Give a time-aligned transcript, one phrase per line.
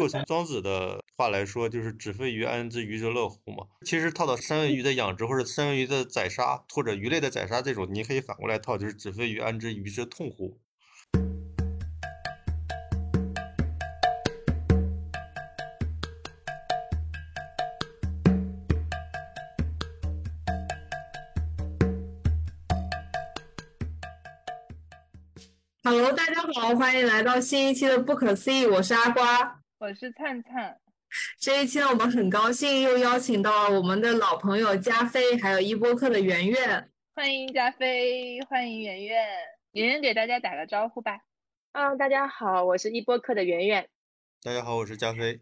[0.00, 3.66] 如果从庄子的话来说，就是“子非鱼，安知鱼之乐乎”嘛。
[3.84, 10.58] 其实套到三文鱼的养殖或者三文鱼的宰杀或者鱼类的宰杀这种，你可以反过来套，就是“子非鱼，安知鱼之痛乎”。
[25.84, 30.78] Hello，大家好，欢迎来到新一期的《不可思议》，我是阿瓜，我是灿灿。
[31.38, 36.90] 这一期呢，我们很高兴又邀请到了我们的老朋友加菲，还有一播客的圆圆。
[37.14, 39.26] 欢迎加菲，欢迎圆圆。
[39.72, 41.20] 圆圆给大家打个招呼吧。
[41.72, 43.88] 嗯，大家好，我是一播客的圆圆。
[44.42, 45.40] 大家好，我是加菲。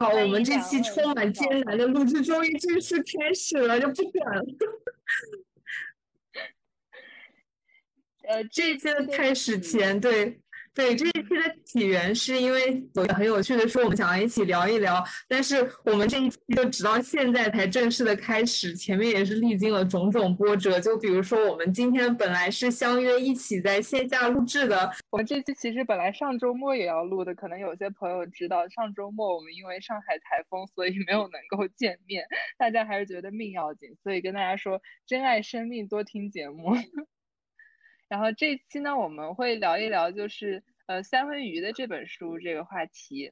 [0.00, 4.42] 好，我们这期充满艰难的录制终于正式开始了，就不管了。
[8.26, 10.40] 呃， 这一期的开始前，对
[10.72, 20.78] 对，这一期的起源是因为有很有趣的说，我们想要一起聊一聊，但是我们这一期就直到现在才正式的开始，前面也是历经了种种波折。
[20.80, 32.24] 就比如说，我们今天本来是相约一起在线下录制的，我们这期其实本来上周末也要录的，可能有些朋友知道，上周末我们因为上海台风，所以没有能够见面，
[32.56, 36.70] 大家还是觉得命要紧，所以跟大家说，珍爱生命，多听节目。
[38.08, 43.30] 然后这期呢，我们会聊一聊，就是呃三文鱼的这本书这个话题。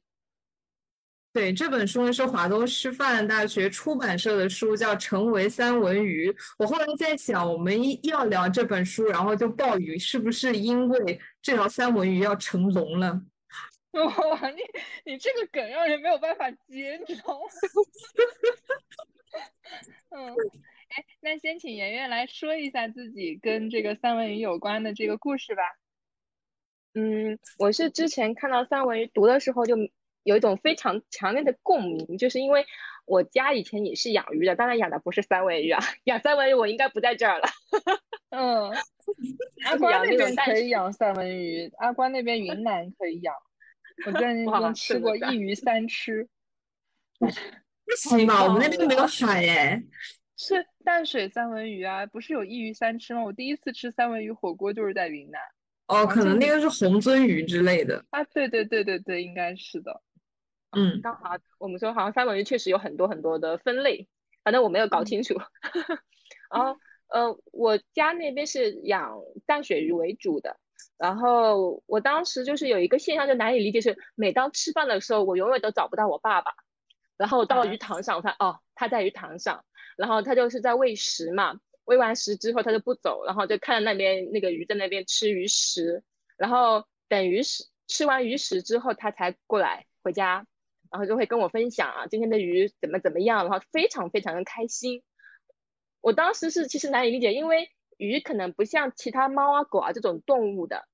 [1.33, 6.31] 对，这本书呢是华东师范大学出版社的书，叫《成为三文鱼》。
[6.57, 13.21] 我后来在想，我们一要聊这本书，然后就鲍鱼，是不是因为这条三文鱼要成龙了？
[13.91, 14.61] 哇，你
[15.03, 17.45] 你这个梗让人没有办法接，你知道吗？
[20.15, 20.33] 嗯。
[20.89, 25.61] 哎，那先请圆圆来说一下自己跟这个三文鱼有关的这个故事吧。
[26.99, 29.75] 嗯，我是之前看到三文鱼读的时候，就
[30.23, 32.65] 有一种非常强烈的共鸣，就是因为
[33.05, 37.47] 我家以前也是养鱼的，当然养的不是三文鱼啊， 养三文鱼我应该不在这儿了。
[38.31, 38.69] 嗯，
[39.65, 43.33] 阿关那边可以养三文鱼，阿关那边云南可以养。
[44.05, 46.27] 我在那边吃过一鱼三吃。
[47.19, 48.43] 不行吧？
[48.43, 49.81] 我们那边没有海哎。
[50.37, 53.23] 是淡水三文鱼啊，不是有一鱼三吃吗？
[53.23, 55.41] 我第一次吃三文鱼火锅就是在云南。
[55.89, 58.05] 哦，可能那个是红鳟鱼之类的。
[58.11, 60.01] 啊，对对对对对，应该是的。
[60.71, 64.07] 嗯，刚好我们说好像三文鱼确实有很多很多的分类，
[64.43, 65.33] 反正我没有搞清楚。
[66.53, 70.57] 然后呃，我家那边是养淡水鱼为主的，
[70.97, 76.51] 然后我当时就是有一个现象就难以理解，是每当吃饭的时候，我永远都找不到我爸爸，
[77.17, 79.65] 然后到鱼塘上，我发现哦，他在鱼塘上。
[79.97, 86.03] 然后他就是在喂食嘛，喂完食之后它就不走，然后就看着那边那个鱼在那边吃鱼食，
[86.37, 90.45] 然后等鱼食吃完鱼食之后，它才过来回家，
[90.91, 95.01] 然后就会跟我分享啊今天的鱼怎么怎么样，然后非常非常的开心。
[95.99, 100.87] 我当时是其实难以理解，因为鱼可能不像其他猫啊狗啊这种动物的，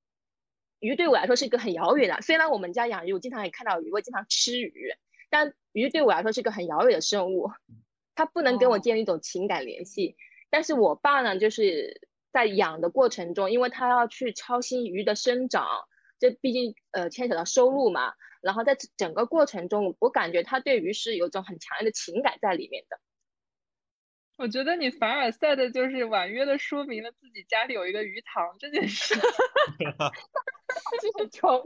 [0.79, 2.22] 鱼对我来说是一个很遥远的。
[2.22, 4.94] 虽然我们家养鱼，我经常也看到鱼，我经常吃鱼，
[5.29, 7.51] 但鱼对我来说是一个很遥远的生物。
[8.17, 10.16] 它不能跟我建立一种情感联系，
[10.55, 11.99] 但是我爸呢，就是
[12.31, 15.67] 在养的过程中，因为他要去操心鱼的生长，
[16.17, 18.13] 这毕竟呃牵扯到收入嘛。
[18.39, 22.97] 然后在整个过程中，我感觉他对鱼是有一种很强烈的情感在里面的。
[24.39, 29.13] 我觉得你凡尔赛的就是婉约的说明了自己家里有一个鱼塘这件事。
[31.19, 31.61] 很穷，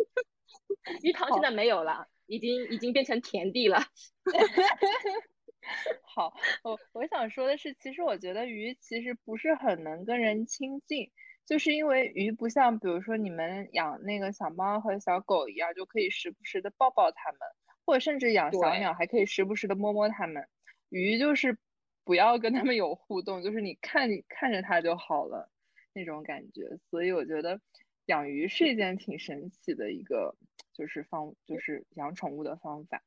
[1.04, 3.86] 鱼塘现在没有了，已经已经变成田地了。
[6.04, 6.34] 好，
[6.64, 11.10] 我我想说的是，其实我觉得鱼其实不是很能跟人亲近，
[11.46, 17.40] 就是因为鱼不像，比如说你们养那个小猫和小狗一样，就可以时不时的抱抱它们，
[17.86, 20.48] 或者甚至养小鸟还可以时不时的摸摸它们。
[20.90, 21.58] 鱼就是
[22.04, 25.52] 不要跟它们有互动，就是你看看着它就好了
[25.94, 26.64] 那种感觉。
[26.90, 27.60] 所以我觉得
[28.06, 30.36] 养鱼是一件挺神奇的一个，
[30.74, 33.04] 就是方就是养宠物的方法。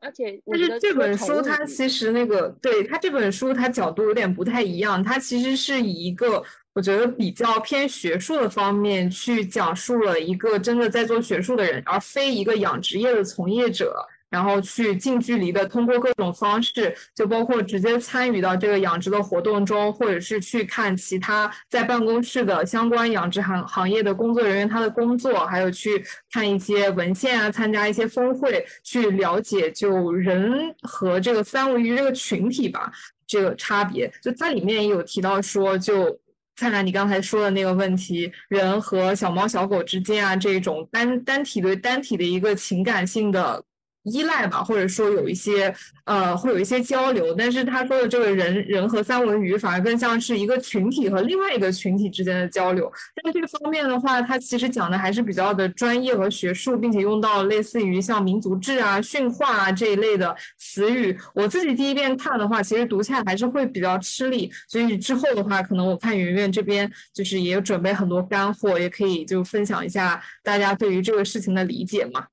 [0.00, 6.42] 而且，但是这本书它其实那个，对它这本书它角度有点不太一样，它其实是以一个
[6.72, 14.06] 我觉得比较偏学术的方面去讲述了一个真的在做学术的人，而非一个养殖业的从业者。
[14.30, 32.92] 然后去近距离的通过各种方式，就包括直接参与到这个养殖的活动中，或者是去看其他在办公室的相关养殖行行业的工作人员他的工作，还有去看一些文献啊，参加一些峰会，去了解就人和这个三文鱼这个群体吧
[33.26, 34.12] 这个差别。
[34.22, 36.20] 就它里面也有提到说，就
[36.56, 43.64] 灿烂你刚才说的那个问题，人和小猫小狗之间啊，这种单单体对单体的一个情感性的。
[44.10, 45.74] 依赖吧，或者说有一些
[46.04, 52.90] 呃，会有一些交流，但是他说的这个人人和三文鱼反而更像是一个群体和另外一个群体之间的交流。
[53.14, 61.16] 但是这个方面的话，他其实讲的还是比较的专业和学术，并且用到类似于像民族志啊、驯化啊这一类的词语。
[61.34, 64.50] 我自己第一遍看的话，其实读起来还是会比较吃力。
[64.66, 72.26] 所以之后的话，可能我看圆圆这边就是也准备很多干货，也可以就分享一下大家对于这个事情的理解嘛。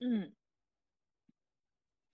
[0.00, 0.30] 嗯。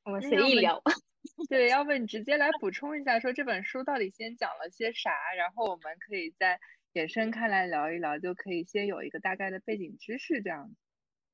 [0.04, 0.82] 我们随意聊，
[1.48, 6.58] 对，要不你直接来补充一下，说这本书到底先讲了些啥，然后我们可以再
[6.92, 10.74] 延伸开来聊一聊，就可以先有一个大概的背景知识这样子。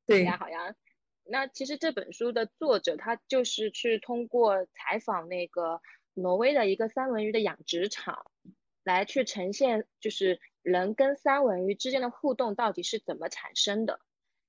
[0.07, 0.75] 对呀，好呀。
[1.31, 5.81] 那其实这本书的作者他就是去通过采访那个
[6.15, 8.31] 挪威的一个三文鱼的养殖场，
[8.85, 14.01] 来去呈现就是人跟三文鱼之间的互动到底是怎么产生的。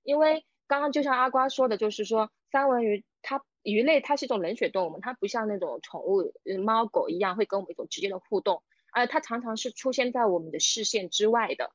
[0.04, 3.45] 因为刚刚就像阿瓜说的，就是说三文鱼它。
[3.62, 6.34] 鱼类它是一种冷血动物嘛，它不像那种宠物，
[6.64, 11.72] 猫狗一样会跟我们一种直接的互动，而它常常是出现在我们的视线之外的，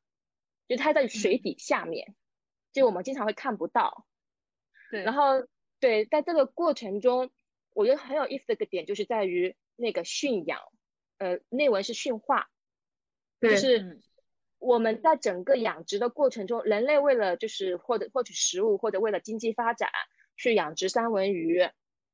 [0.67, 2.15] 就它在水底下面，
[2.73, 4.07] 就我们经常会看不到。
[4.91, 5.47] 对，然后
[5.79, 7.31] 对，在这个过程中，
[7.75, 10.61] 我觉得很有意思的一个点就是在于那个驯养，
[11.19, 12.49] 呃，内文是驯化，
[13.41, 14.01] 就是
[14.59, 19.91] 我们在整个养殖的过程中，人类为了就是获得获取食物或者为了经济发展。
[20.37, 21.61] 去养殖三文鱼，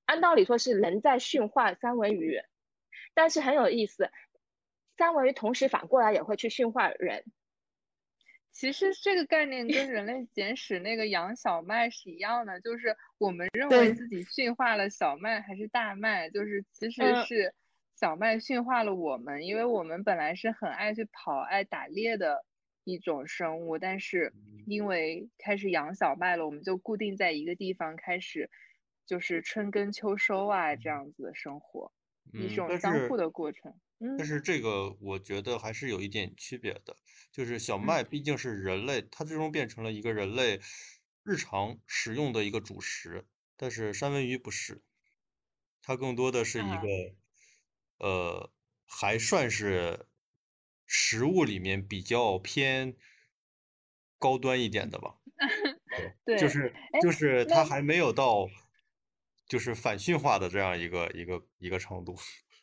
[0.05, 2.41] 按道理说是人在驯化三文鱼，
[3.15, 4.11] 但是很有意思，
[4.97, 7.25] 三文鱼同时反过来也会去驯化人。
[8.53, 17.55] 其实这个概念跟人类简史那个养小麦是一样的，就是我们认为自己驯化了小麦还是大麦，就是其实是
[17.95, 22.45] 小麦驯化了我们，因为我们本来是很爱去跑、爱打猎的。
[22.85, 24.33] 一种生物，但是
[24.65, 28.51] 因为开始养小麦了，我们就固定在一个地方，开始
[29.07, 31.93] 就是春耕秋收啊这样子的生活，
[32.33, 33.75] 一种相互的过程。
[34.17, 36.97] 但是这个我觉得还是有一点区别的，
[37.31, 40.61] 就是小麦毕竟是人类，它最终变成了一个人类
[41.23, 44.83] 日常食用的一个主食，但是三文鱼不是，
[45.83, 46.87] 它更多的是一个
[47.99, 48.53] 呃，
[48.87, 50.07] 还算是。
[50.93, 52.97] 食物里面比较偏
[54.19, 55.15] 高端一点的吧，
[56.27, 58.49] 对，就是就是它还没有到
[59.47, 62.17] 就是反驯化的这样一个一个一个程度。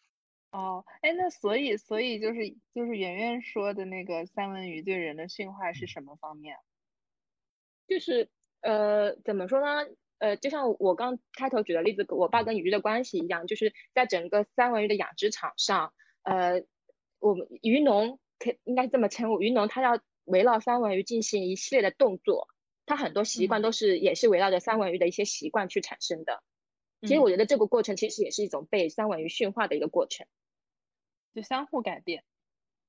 [0.52, 6.58] 哦，哎，那所以所以就是就是圆圆说的那个三文鱼对人的驯化是什么方面？
[7.88, 8.30] 就是
[8.60, 9.90] 呃，怎么说呢？
[10.18, 15.94] 呃，就像我刚开头举的例子，我爸跟鱼的关系一样，就是在整个三文鱼的养殖场上，
[16.24, 16.66] 呃。
[17.20, 22.48] 我们鱼农可应该这么称呼，鱼农他要围绕三文鱼进行一系列的动作，
[22.86, 26.44] 他很多习惯都是也是围绕着三文鱼的一些习惯去产生的。
[27.02, 30.26] 其实我觉得这个过程其实也是一种被三文鱼驯化的一个过程，
[31.36, 32.24] 就相互改变。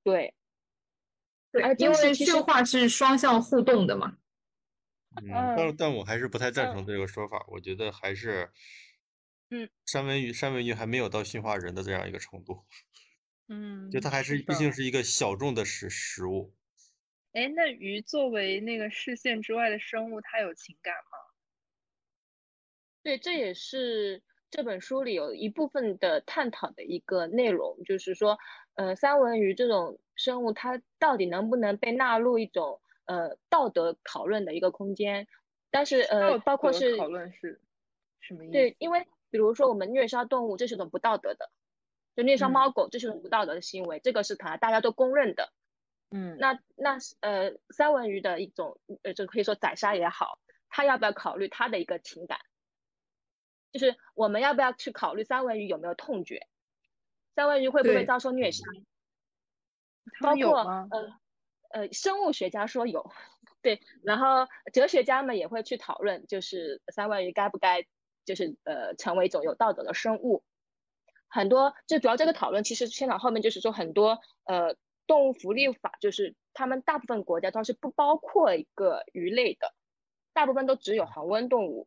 [0.02, 0.34] 对，
[1.52, 4.16] 对，因为驯化是双向互动的嘛。
[5.22, 8.50] 嗯，但但我还是不太赞成这个说法，我觉得还是，
[9.50, 12.64] 嗯，三文鱼三文鱼还没有到驯化人的这样一个程度。
[13.48, 16.52] 嗯，就它还是毕竟是一个小众的食食物。
[17.32, 21.18] 哎，那鱼作为那个视线之外的生物，它有情感吗？
[23.02, 28.38] 对，这也是这本书里有一部分的探讨的一个内容，就是说，
[28.74, 35.26] 呃，三文鱼这种生物，它到底能不能被纳入一种呃道德讨论的一个空间？
[35.70, 37.60] 但是呃，包括是讨论是
[38.20, 38.52] 什么意思？
[38.52, 41.50] 对，因为比如说我们虐杀动物，这是种不道德的。
[42.18, 45.52] 就虐杀猫狗，这是不道德的行为，这个是可能大家都公认的。
[46.10, 52.40] 嗯，那那呃，三文鱼的一种呃，就可以说宰杀也好，他要不要考虑他的一个情感？
[53.70, 56.48] 就是我们要不要去考虑三文鱼有没有痛觉？
[57.36, 58.64] 三文鱼会不会遭受虐杀？
[60.20, 61.20] 包括呃
[61.70, 63.12] 呃，生物学家说有，
[63.62, 67.86] 对，然后哲学家们也会去讨论，就是三文鱼该不该
[68.24, 70.42] 就是呃成为一种有道德的生物。
[71.30, 79.74] 很多，就主要这个讨论其实牵到后面，就是说很多呃动物福利法，就是他们大部分国家都是不包括一个鱼类的，
[80.32, 81.86] 大部分都只有恒温动物。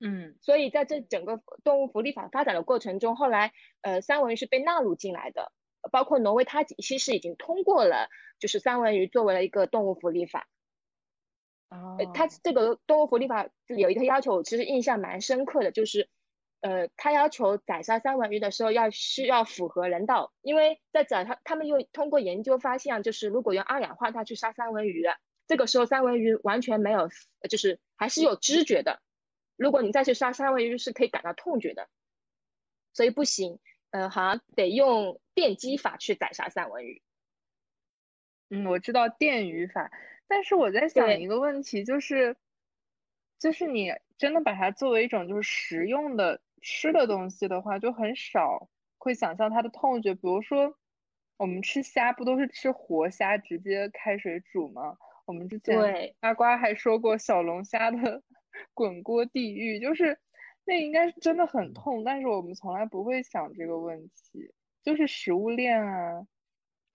[0.00, 5.52] 嗯，所以在这整个动物福利法发展的过程中，后来呃三文鱼是被纳入进来的，
[5.90, 10.46] 包括挪威，它其实已经通过了，就是三文鱼作为了一个动物福利法。
[11.70, 16.10] 哦，它这个动物福利法有一个要求，我其实印象蛮深刻的，就是。
[16.66, 25.04] 呃，他要求宰杀三文鱼的时候要需要符合人道，因为在宰他他们又通过研究发现，就是如果用二氧化碳去杀三文鱼，
[25.46, 27.08] 这个时候三文鱼完全没有，
[27.48, 29.00] 就是还是有知觉的。
[29.56, 31.88] 如果你再去杀三文鱼，是可以感到痛觉的，
[32.92, 33.60] 所以不行。
[33.90, 37.00] 呃，好像得用电击法去宰杀三文鱼。
[38.50, 39.92] 嗯，我知道电鱼法，
[40.26, 42.36] 但是我在想一个问题，就是，
[43.38, 50.14] 就是你真的把它作为一种就是食用的吃的东西的话，就很少会想象它的痛觉。
[50.14, 50.74] 比如说，
[51.36, 54.96] 我们吃虾不都是吃活虾直接开水煮吗？
[55.26, 58.22] 我们之前阿瓜还说过小龙虾的
[58.74, 60.18] 滚锅地狱，就是
[60.64, 66.26] 那应该是真的很痛，但是我们从来不会想这个问题，就是食物链啊。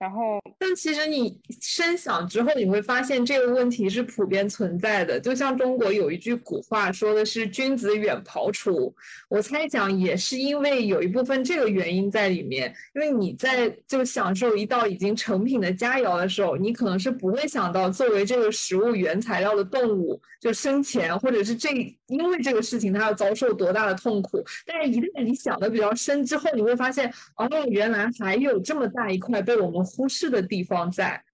[0.02, 5.20] 然后，但其实你深想之后，你会发现这个问题是普遍存在的。
[5.20, 8.92] 就像中国有一句古话说的是“君子远庖厨”，
[9.30, 12.74] 我猜想也是因为有一部分这个原因在里面。
[12.96, 21.68] 因为你在就享受一道已经成品的佳肴的时候，你可能是不会想到作为这个食物原材料的动物就生前，或者是这
[22.08, 24.42] 因为这个事情它要遭受多大的痛苦。
[24.66, 29.91] 但是，一旦你想的比较深之后，你会发现，哦，原来还有这么大一块被我们。
[29.94, 31.24] 忽视的地方在，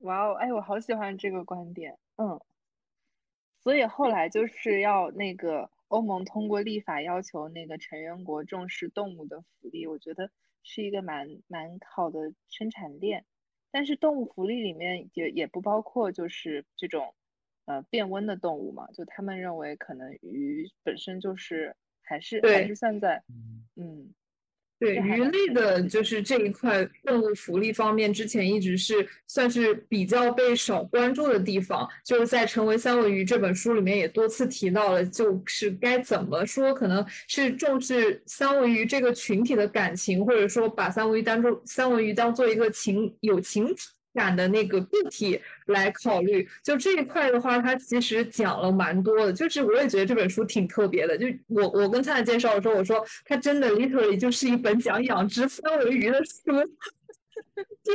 [0.00, 2.40] 哇哦，哎，我好喜欢这个观点，嗯，
[3.62, 10.30] 所以后来就是要那个欧盟通过立法要求那个成员国重视动物的福利，我觉得
[10.62, 13.24] 是一个蛮蛮好的生产链。
[13.70, 17.14] 但是动物福利里面也也不包括就是这种
[17.64, 23.22] 呃变温的动物嘛，就他们认为可能鱼本身就是还是还是算在
[23.76, 24.12] 嗯。
[24.80, 31.86] 对鱼类的，就是这一块动物福利方面，之前一直是算是比较被少关注的地方。
[32.02, 43.68] 就是在《成为三文鱼》这本书里面也多次提到了，就是该怎么说，可能是重视三文鱼这个群体的感情，或者说把三文鱼当做三文鱼当做一个情有情。
[44.12, 49.32] 感的那个个体来考虑，就这一块的话，它其实讲了蛮多的。
[49.32, 51.16] 就是我也觉得这本书挺特别的。
[51.16, 56.42] 就我我跟灿灿介绍的时候，我说它真的 literally 就是一本讲养殖三文鱼的书。
[57.82, 57.92] 就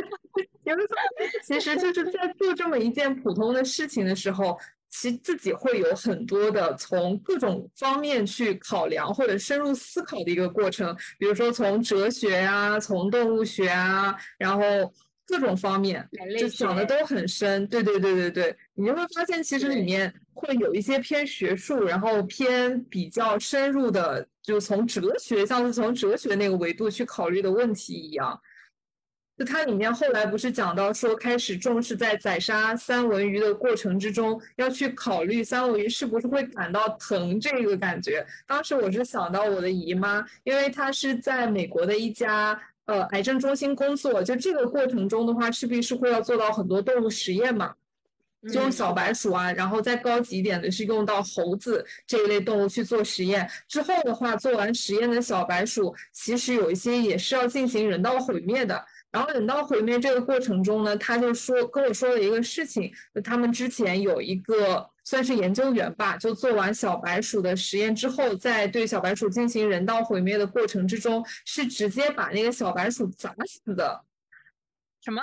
[0.63, 4.57] 有的时候，其实就是在做这么一件普通的事情的时候，
[4.89, 10.95] 其自己会有很多的从各种方面去考量或者深入思考的一个过程。
[11.19, 14.63] 比如说从哲学啊，从动物学啊，然后。
[15.27, 28.39] 各种方面就讲的都很深，对对对对对，你就会发现其实里面会有一些偏学术，然后偏比较深入的，就从哲学，像是从哲学那个维度去考虑的问题一样。
[29.35, 38.25] 就它里面后来不是讲到说，开始重视在宰杀三文鱼的过程之中，要去考虑三文鱼是不是会感到疼这个感觉。
[38.45, 42.61] 当时我是想到我的姨妈，因为她是在美国的一家。
[42.85, 47.73] 呃，癌症中心工作，就这个过程中的话，势必是会要做到很多动物实验嘛，
[48.51, 53.49] 就用小白鼠啊，然后再高级一点的是用到猴子这一类动物去做实验。
[53.67, 58.85] 之后的话，做完实验的小白鼠，其实有一些也是要进行人道毁灭的。
[59.11, 64.89] 然后人道毁灭这个过程中呢，他就说跟我说了一个事情，就他们之前有一个。
[65.05, 74.03] 算是研究员吧，就做完小白鼠的实验之后，在对小白鼠进行人道毁灭的过程之中，是直接把那个小白鼠砸死的。
[75.01, 75.21] 什么？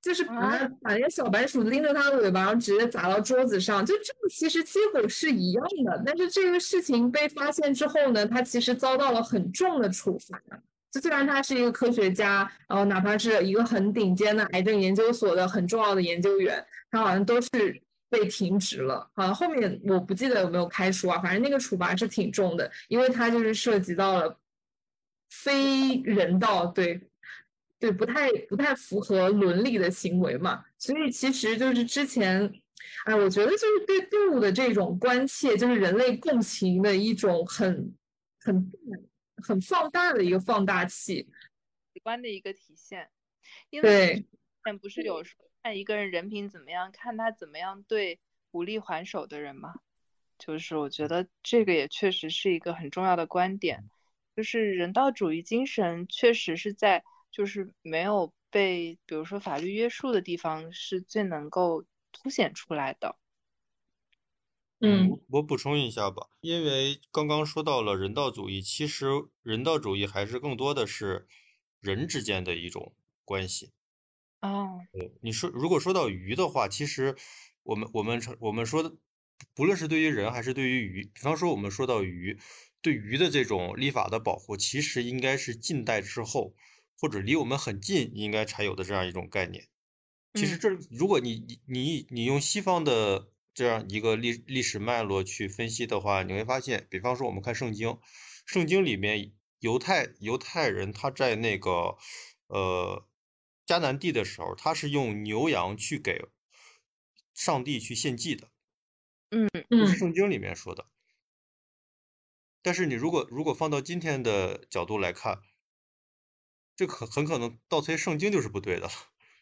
[0.00, 3.84] 就是把它把那个小白鼠拎着它的尾巴，然后直接砸到桌子上。
[3.84, 10.40] 就这个其实结果是一样的，但是这个事情被发现之后呢，他其实遭到了很重的处罚。
[10.90, 17.48] 就虽然他是一个科学家，然后哪怕是一个很顶尖的癌症研究所的很重要的研究员，他好像都是。
[18.14, 24.38] 被停职了，好像后面我不记得有没有开除啊，反正那个处罚是挺重的，因为他就是涉及到了
[25.30, 27.00] 非人道，对
[27.80, 32.48] 对，不太不太符合伦理的行为嘛，所以其实就是之前，
[33.06, 37.92] 哎，我觉得就是对动物的这种关切，就是人类共情的一种很
[38.38, 38.72] 很
[39.42, 41.28] 很放大的一个放大器，
[41.92, 43.10] 直观的一个体现，
[43.70, 44.24] 因为
[44.62, 45.44] 但不是有说。
[45.64, 49.72] 看一个人人品怎么样，看他怎么样对无力还手的人嘛。
[50.38, 53.88] 就是我觉得这个也确实是一个很重要的观点，
[54.36, 63.16] 就是人道主义精神确实是在就是没有被比如说法律约束的地方是最能够凸显出来的。
[64.80, 69.06] 嗯，我补充一下吧，因为刚刚说到了人道主义，其实
[69.42, 71.26] 人道主义还是更多的是
[71.80, 72.92] 人之间的一种
[73.24, 73.72] 关系。
[74.44, 74.80] 哦，
[75.22, 77.16] 你说如果说到鱼的话，其实
[77.62, 78.94] 我们我们我们说的，
[79.54, 82.38] 不论是对于人还是对于鱼，比方说我们说到鱼，
[82.82, 86.54] 对鱼的这种立法的保护，其实应该是近代之后，
[87.00, 89.68] 或者离我们很近应该才有的这样一种概念。
[90.34, 97.98] 其实这，如果你你你你用西方的这样一个历历史脉络去分析的话，你会发现，比方说我们看圣经，
[98.44, 101.96] 圣经里面犹太犹太人他在那个
[102.48, 103.06] 呃
[103.66, 106.24] 迦南地的时候，他是用牛羊去给
[107.34, 108.48] 上帝去献祭的，
[109.32, 109.48] 嗯。
[109.76, 109.98] 这是嗯。
[109.98, 110.86] 圣经里面说的。
[112.64, 115.38] 但是你如果如果放到今天的角度来看，
[116.78, 118.90] 这可很可能倒推圣经就是不对的了，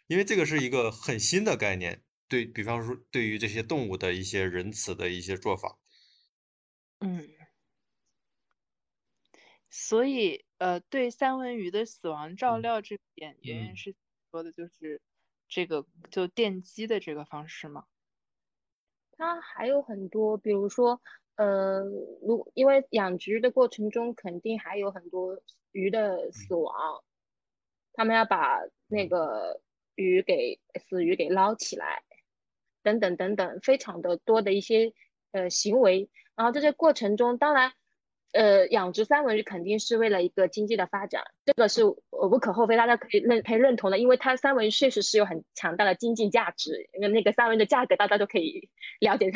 [0.09, 5.79] 因为这个是一个很新的概念，对比方说对于这些动物的一些仁慈的一些做法。
[7.03, 7.29] 嗯，
[9.71, 12.61] 所以呃，对三文鱼的死亡照嗯。
[12.61, 13.77] 料这点，圆圆嗯。
[13.77, 13.95] 是
[14.33, 15.03] 说的就是
[15.47, 17.85] 这个就电击的这个方式吗？
[19.19, 21.03] 它还有很多，比如说，
[21.37, 21.83] 呃，
[22.23, 27.05] 如因为养殖的过程中肯定还有很多鱼的死亡，
[27.93, 29.61] 他们要把那个
[29.97, 30.59] 鱼给
[30.89, 32.03] 死鱼给捞起来，
[32.83, 34.95] 等等等等，非常的多的一些
[35.33, 36.09] 呃行为。
[36.35, 37.75] 然后在这过程中，当然，
[38.33, 48.71] 呃，养殖三文鱼肯定是为了一个经济的发展，这个是呃无可厚非，大家可以认可以认同的，因为它三文鱼确实是有很强大的经济价值，因为那个三文鱼的价格大家都可以
[49.01, 49.31] 了解，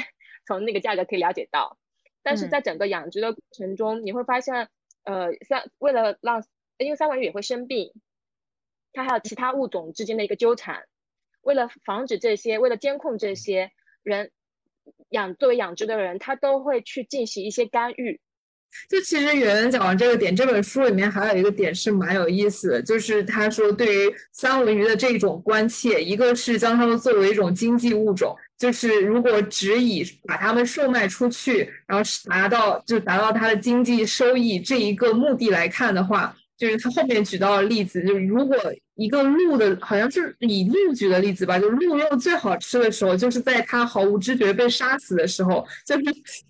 [0.47, 1.79] 从那个价格可以了解到。
[2.23, 4.71] 但是嗯在整个养殖的过程中，你会发现，
[5.05, 6.43] 呃，三为了让，
[6.79, 7.93] 因为三文鱼也会生病，
[8.95, 10.87] 它还有其他物种之间的一个纠缠，
[11.43, 13.73] 为了防止这些，为了监控这些
[14.03, 14.33] 人
[15.11, 18.23] 养作为养殖的人，他都会去进行一些干预。
[18.89, 38.57] 就其实圆圆讲完这个点，这本书里面还有一个点是蛮有意思的，就是他说对于三文鱼的这种关切，一个是将它们作为一种经济物种，就是如果只以把它们售卖出去，然后是达到就达到它的经济收益这一个目的来看的话，就是他后面举到的例子，就是如果
[38.95, 46.03] 一个鹿的，好像是以鹿举的例子吧，就鹿肉最好吃的时候，就是在它毫无知觉被杀死的时候，就是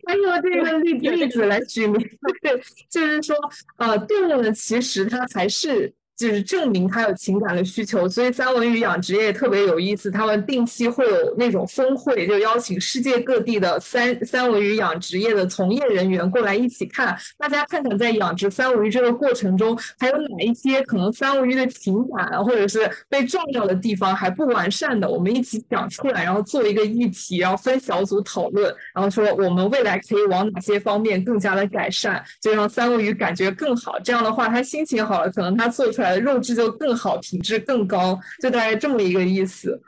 [0.04, 1.94] 他用这个例 例子来举明，
[2.42, 2.60] 对，
[2.90, 3.36] 就是说，
[3.78, 5.92] 呃，动物呢，其实它还是。
[6.16, 10.11] 就是证明它有情感的需求，所以三文鱼养殖业特别有意思。
[10.11, 33.98] 他们定期会有那种峰会，就邀请世界各地的三三文鱼养殖业的从业人员过来一起看，大家看看在养殖三文鱼这个过程中，还有哪一些可能三文鱼的情感，或者是被撞掉的地方还不完善的，我们一起讲出来，然后做一个议题，然后分小组讨论，然后说我们未来可以往哪些方面更加的改善，就让三文鱼感觉更好。
[34.00, 39.81] 这样的话，它心情好了，可能它做出来的肉质就更好，品质更高，就大概这么一个意思。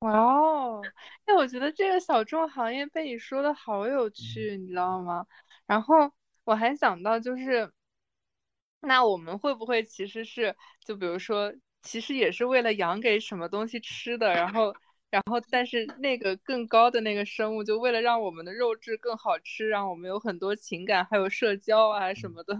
[0.00, 0.82] 哇哦，
[1.24, 5.26] 哎，我觉得这个小众行业被你说的好有趣，你知道吗？
[5.66, 6.12] 然后
[6.44, 7.72] 我还想到就是，
[8.80, 14.72] 那我们会不会其实是，就比如说，其实也是为了养给什么东西吃的，然后，
[15.10, 22.56] 然后，但是那个更高的那个生物，就为了让我们的肉质更好吃，让我们有很多情感，还有社交啊什么的，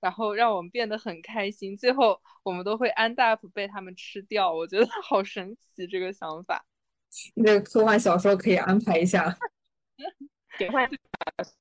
[0.00, 6.64] 然后让我们变得很开心，最后我们都会 end up 被他们吃掉，我觉得好神奇这个想法。
[7.34, 9.36] 那个科幻小说可以安排一下。
[10.58, 10.90] 科幻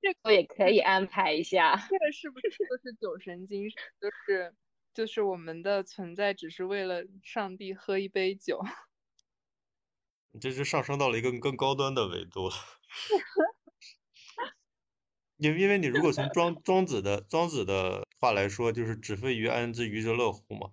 [0.02, 1.76] 这个也可以安排一下。
[1.90, 3.78] 这个是不是就是酒神精神？
[4.02, 4.54] 就是
[4.94, 8.64] 就是我们的存在只是为了上帝喝一杯酒。
[10.32, 12.56] 你这是上升到了一个更高端的维度了。
[15.38, 20.72] 因因为你如果从庄庄子的庄子的话来说，就是“子非鱼，安知鱼之乐乎”嘛。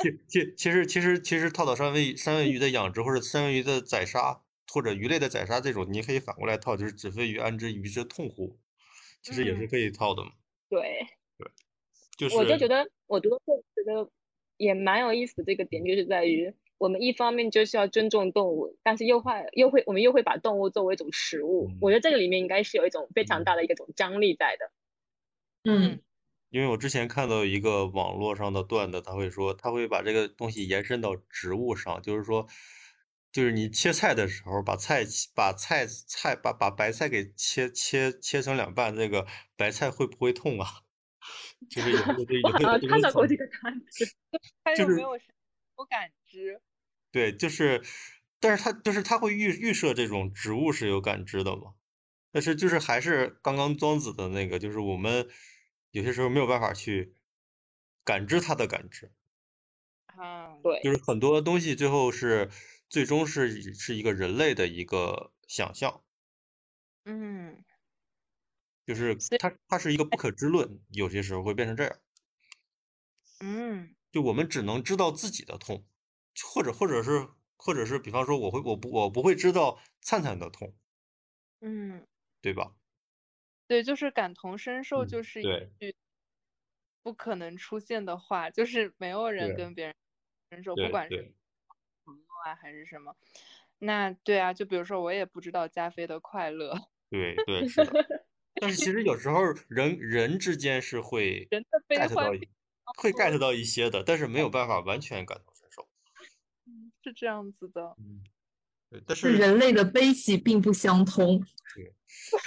[0.00, 4.40] 其 其其实其实其实套到三文三文鱼的养殖或者三文鱼的宰杀
[4.72, 8.58] 或者鱼类的宰杀这种，你可以反过来套，就是“子非鱼，安知鱼之痛乎”，
[9.22, 10.30] 其实也是嗯可以套的嘛。
[10.70, 10.80] 对
[11.36, 11.50] 对，
[12.16, 14.10] 就是我就觉得，我读的时候觉得
[14.56, 15.44] 也蛮有意思的。
[15.44, 21.68] 这个点就是在于，我们一方面就是要尊重动物，但是又会又会我们又会把动物作为一种食物。
[21.80, 24.70] 我觉得这个里面应该是有一种非常大的一个种张力在的。
[25.64, 26.00] 嗯
[26.50, 32.46] 因为我之前看到一个网络上的段子，他会说他会把这个东西延伸到植物上，就是说，
[33.32, 40.66] 就是你切菜的时候，把菜切把菜菜把把白菜给切切切成两半，这个白菜会不会痛啊？
[41.68, 44.06] 就是有有有这啊，有 这种讨看到过这个段子。
[44.64, 45.18] 它就是又没有
[45.76, 46.62] 什么感知。
[47.12, 47.82] 对，就是，
[48.40, 51.74] 但是它就是它会预预设这种植物是有感知的嘛，
[52.32, 55.28] 但是就是还是刚刚庄子的那个，就是我们
[55.90, 57.14] 有些时候没有办法去
[58.04, 59.12] 感知它的感知。
[60.06, 62.50] 啊，对，就是很多东西最后是
[62.88, 66.02] 最终是是一个人类的一个想象。
[67.04, 67.62] 嗯，
[68.86, 71.98] 就是它它是一个不可知论，有些时候会变成这样。
[73.40, 75.84] 嗯就我们只能知道自己的痛，
[76.54, 80.74] 或者或者是或者是，比方说我会我不我不会知道灿灿的痛，
[81.60, 82.06] 嗯，
[82.40, 82.72] 对吧？
[83.66, 85.44] 对，就是感同身受，嗯就是一
[85.78, 85.94] 句
[87.02, 89.94] 不可能出现的话，就是没有人跟别人
[90.50, 91.34] 身受，对不管是对
[92.06, 93.14] 朋友啊还是什么。
[93.78, 96.74] 那对啊，就比如说我也不知道加菲的快乐，
[97.10, 98.24] 对对是的。
[98.54, 102.32] 但是其实有时候人人之间是会人的悲 get 到
[102.98, 105.88] 会 get 到一些的，但是没有办法完全感同身受。
[106.66, 107.94] 嗯是这样子的。
[107.98, 108.22] 嗯，
[108.90, 111.38] 对，但是人类的悲喜并不相通。
[111.74, 111.94] 对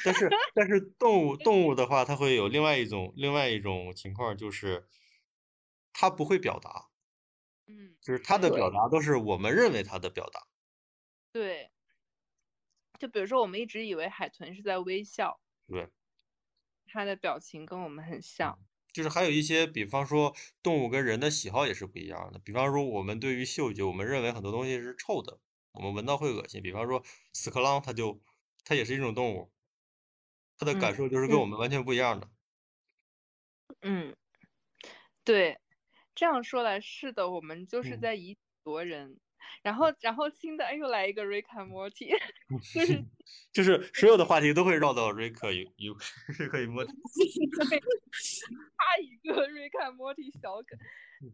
[0.04, 4.88] 但是但是动物动物的话，它会有另外一种另外一种情况，就是
[5.94, 6.90] 它不会表达，
[7.68, 10.42] 嗯，就是它的表达都是我们认为它的表达。
[11.32, 11.72] 对。
[12.98, 15.88] 就比如说，我们一直以为海豚是在微笑，对，
[16.86, 18.60] 它的表情跟我们很像。
[18.94, 22.40] 就是还有一些，比方说动物跟人的喜好也是不一样的。
[22.40, 25.40] 比方说，我们对于嗅觉，我们认为很多东西是臭的，
[25.72, 26.62] 我们闻到会恶心。
[26.62, 28.20] 比方说，屎壳郎它就
[28.66, 29.52] 它也是一种动物，
[30.58, 32.30] 它的感嗯受就是跟嗯我们完全不一样的。
[33.82, 34.16] 嗯，
[35.24, 35.60] 对，
[36.16, 39.20] 这样说来是的，我们就是嗯在以己夺人。
[39.62, 42.10] 然后，然后新的，哎，又来一个 Rick and Morty，
[42.74, 43.04] 就是
[43.52, 45.90] 就是所有的话题都会绕到瑞克与与
[46.38, 46.92] 瑞克与莫 蒂。
[46.92, 50.80] 插一个 Rick and Morty 小梗。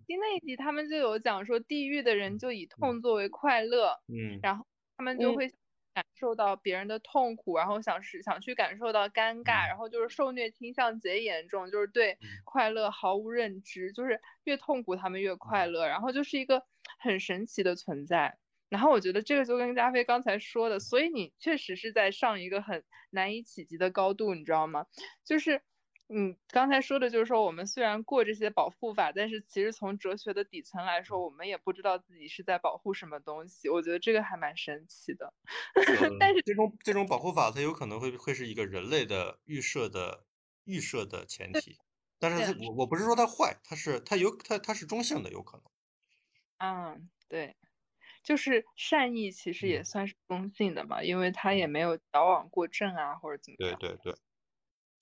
[0.07, 4.65] 新的一集他们就有讲说，地狱的人就以痛作为快乐，嗯然后
[4.97, 5.47] 他们就嗯会
[5.93, 16.63] 感受到别人的痛苦，然后想是想去感受到尴尬，嗯然后就是受虐倾向贼严重，就是对嗯快乐毫无认知，就是越痛苦他们越快乐，然后就是一个
[16.99, 18.37] 很神奇的存在。
[18.67, 24.87] 然后我觉得这个就跟加菲刚才说的，所以你确实是在上一个很难以企及的高度，你知道吗？
[25.23, 25.61] 就是
[26.07, 33.69] 你刚才说的，就是说我们虽然过这些保护法，但是其实从哲学的底层来说，我们也不知道自己是在保护什么东西。
[33.69, 35.33] 我觉得这个还蛮神奇的。
[36.19, 40.25] 但是呃这种这种保护法，它有可能会会是一个人类的预设的
[40.65, 41.77] 预设的前提，
[42.19, 45.63] 但是我我不是说它坏，它是它有它它是中性的，有可能。
[46.59, 47.55] 嗯，对，
[48.23, 49.85] 就是善意其实也嗯。
[49.85, 53.77] 算是中性的嘛，因为他也没有矫枉过正啊，或者怎么样。
[53.79, 53.89] 对。
[53.89, 53.97] 对。
[54.03, 54.15] 对，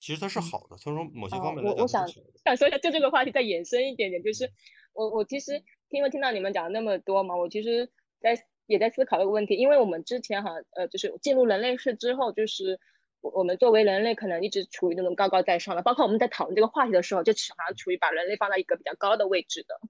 [0.00, 0.42] 其实它是嗯。
[0.42, 2.40] 好的，从某些哦方面来我我想讲它是好的。
[2.44, 4.50] 想说一下，就这个话题再延伸一点点，就是。
[4.96, 7.90] 我我其实因为听到你们讲了那么多嘛，我其实
[8.20, 12.78] 在也在思考一个问题，因为我们之前哈呃就是进入人类世之后，就是
[13.20, 19.80] 我我们作为人类可能一直处于那种高高在上的，包括我们在讨论这个话题的时候，就好像处于把人类放到一个比较高的位置的。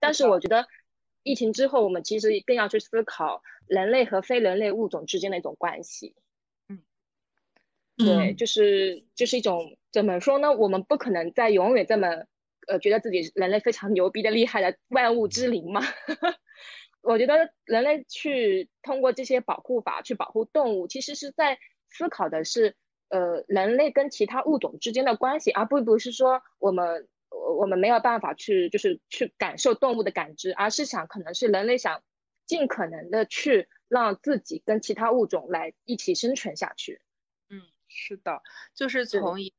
[0.00, 0.66] 但是我觉得
[1.28, 6.14] 疫情之后，我们其实更要去思考人类和非人类物种之间的一种关系。
[6.68, 6.82] 嗯
[7.96, 10.52] 对，嗯就是就是一种怎么说呢？
[10.52, 12.24] 我们不可能再永远这么
[12.66, 15.82] 呃觉得自己人类非常牛逼的厉害的万物之灵嘛。
[17.02, 21.58] 我觉得人类去通过这些保护法去保护动物，其实是在
[21.90, 22.74] 思考的是
[23.08, 27.08] 呃人类跟其他物种之间的关系，而不不是说我们
[27.48, 32.02] 我我们没有办法去就是去感受动物的感知，而是想可能是人类想
[32.44, 37.00] 尽可能的去让自己跟其他物种来一起生存下去。
[37.48, 38.42] 嗯，是的，
[38.74, 39.54] 就是从以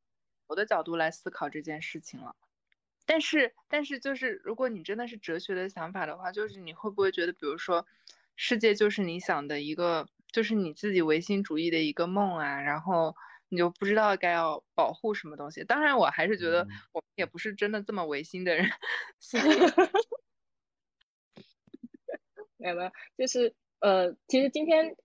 [0.48, 2.36] 我的角度来思考这件事情了。
[3.06, 7.88] 但是，但是就是如果你真的是哲学的想法的话，就是你会不会觉得，比如说，
[8.36, 13.16] 世界就是你想的一个，就是你自己唯心主义的一个梦啊，然后
[13.50, 15.64] 你就不知道该要保护什么东西。
[15.64, 18.66] 当然，我还是觉得嗯我们也不是真的这么违心的人，
[22.58, 24.96] 没有没有，就是呃，其实今天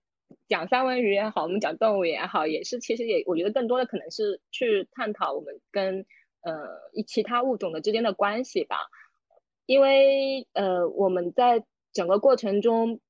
[0.47, 6.05] 讲三文鱼也好，我们讲动物也好，也是其实也我觉得更多的可能是去探讨我们跟
[6.41, 8.77] 呃一其他物种的之间的关系吧，
[9.65, 13.01] 因为呃我们在整个过程中。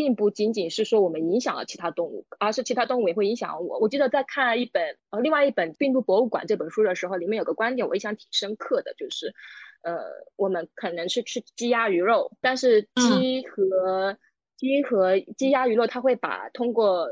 [0.00, 3.78] 并不仅仅是说我们影响了其他动物，而是其他动物也会影响我。
[3.80, 9.34] 我记得在看一本呃另外一本《病毒博物馆》这本书的时候，里面有个观点我印象挺深刻的，就是
[9.82, 9.98] 呃
[10.36, 14.16] 我们可能是吃鸡鸭鱼肉，但是鸡和、
[14.56, 17.06] 鸡和鸡鸭鱼肉它会把通过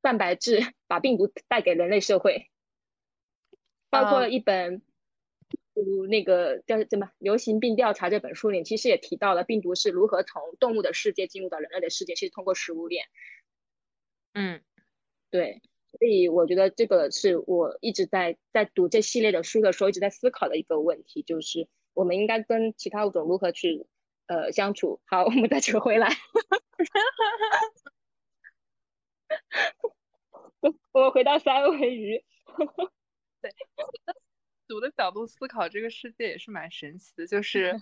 [0.00, 2.48] 蛋白质 把病毒带给人类社会，
[3.90, 4.80] 包括啊一本。
[5.74, 13.06] 如那个叫什么《流行病调查》这本书里，其实也提到了病毒是如何从动物的世界进入到人类的世界，其实通过食物链。
[14.32, 14.60] 嗯
[15.30, 23.86] 对，所以我觉得这个是我一直在在读这系列的书的时候一直在思考的一个问题，就是我们应该跟其他物种如何去
[24.26, 25.00] 呃相处。
[25.04, 26.08] 好，我们再扯回来，
[30.92, 32.24] 我们回到三文鱼。
[34.70, 37.74] 族的角度思考这个世界也是蛮神奇的，就是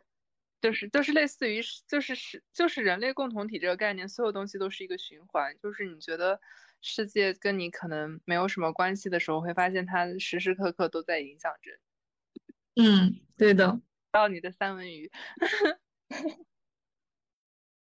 [0.62, 5.54] 就是就是类似于就是是就是人类共同体这个概念，所有东西都是一个循环。
[5.62, 6.40] 就是你觉得
[6.80, 11.78] 世界跟你可能没有什么关系的时候，会发现它时时刻刻都在影响着。
[12.76, 13.78] 嗯，对的。
[14.10, 15.12] 到你的三文鱼。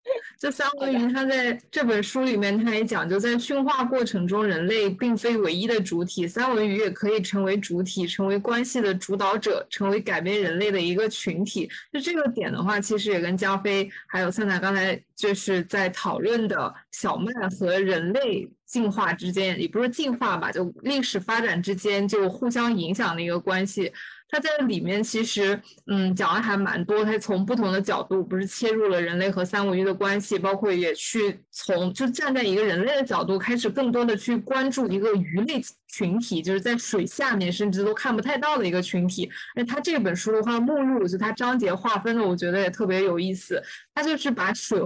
[0.41, 11.71] 这三文鱼，它在这本书里面，它也讲就在驯化过程中，人类并非唯一的主体，三文鱼也可以成为主体，成为关系的主导者，成为改变人类的一个群体。
[11.93, 23.93] 就这个点的话，其实也跟加菲还有灿灿刚才就是在讨论的小麦和人类进化之间，也不是进化吧，就历史发展之间就互相影响的一个关系。
[24.31, 27.05] 他在里面其实，嗯，讲的还蛮多。
[27.05, 39.31] 他从不同的角度，不是切入了人类和三文鱼的关系，包括也去从就站在一个人类的角度，开始更多的去关注一个鱼类群体，就是在水下面甚至都看不太到的一个群体。
[39.57, 43.63] 那他这本书的话，目录就他章节划分的，我觉得也特别有意思。
[43.95, 44.81] 他就是把水。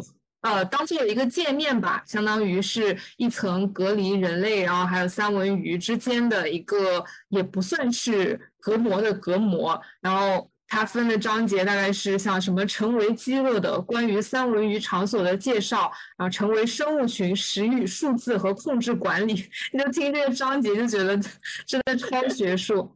[0.44, 10.50] 呃，当做一个界面吧，相当于是一层隔离人类，然后还有三文鱼之间的一个，也不算是隔膜的隔膜，然后。
[10.74, 19.34] 它分的章节大概是像什么成为饥饿的关于三文鱼场所的介绍，然后成为生物群食欲数字和控制管理。
[19.72, 21.16] 你就听这个章节就觉得
[21.64, 22.92] 真的超学术。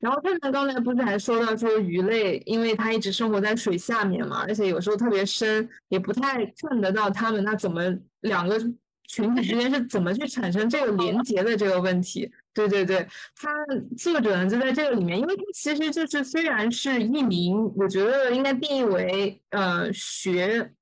[0.00, 7.80] 然后他们刚才不是还说到说鱼类，因为它一直生活在水下面嘛，而且有时候特别深，也不太看得到它们，那怎么
[8.22, 8.58] 两个
[9.06, 12.28] 群体之间是怎么去产生这个连接的这个问题？
[12.52, 13.48] 对对对，他
[13.96, 20.72] 作者呢就在这个里面，因为他其实就是虽然是一名，我觉得应该定义为呃学，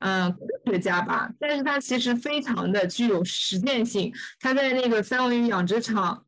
[0.00, 6.25] 呃科学家吧，但是他其实非常的具有实践性，他在那个三文鱼养殖场。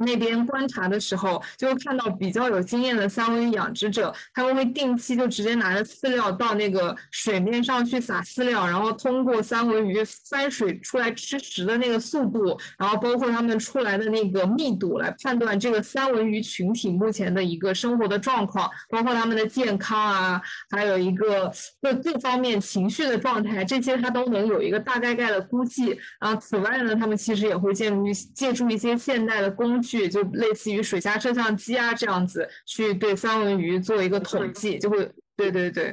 [0.00, 25.98] 那边观察的时候，就会看到比较有经验的三文鱼养殖者，他们会定期就直接拿着饲料到那个水面上去撒饲料，然后通过三文鱼翻水出来吃食的那个速度，然后包括它们出来的那个密度来判断这个三文鱼群体目前的一个生活的状况，包括它们的健康啊，还有一个各各方面情绪的状态，这些它都能有一个大概概的估计。
[26.18, 29.89] 然后此外呢，他们其实也会借助借助一些现代的工具。
[29.90, 35.92] 去就类似于水下摄像机啊这样子去对三文鱼做一个统计，就会对对对。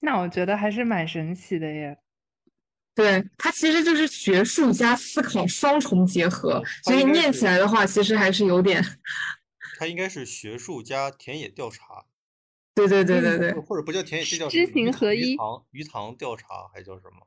[0.00, 1.98] 那我觉得还是蛮神奇的耶。
[2.94, 8.82] 对，它其实就是学术加思考双重结合，所以念起来的话，其实还是有点。
[9.78, 12.06] 它应该是学术加田野调查。
[12.74, 13.52] 对对对对对。
[13.52, 15.32] 或者不叫田野，这叫知行合一。
[15.32, 17.26] 鱼塘鱼塘调查还叫什么？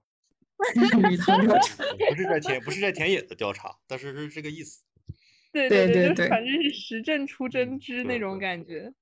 [1.12, 4.84] 鱼塘调查 不是在田，不是在田野的调查，但是是这个意思。
[5.52, 8.94] 对对对对，反正是实证出真知那种感觉。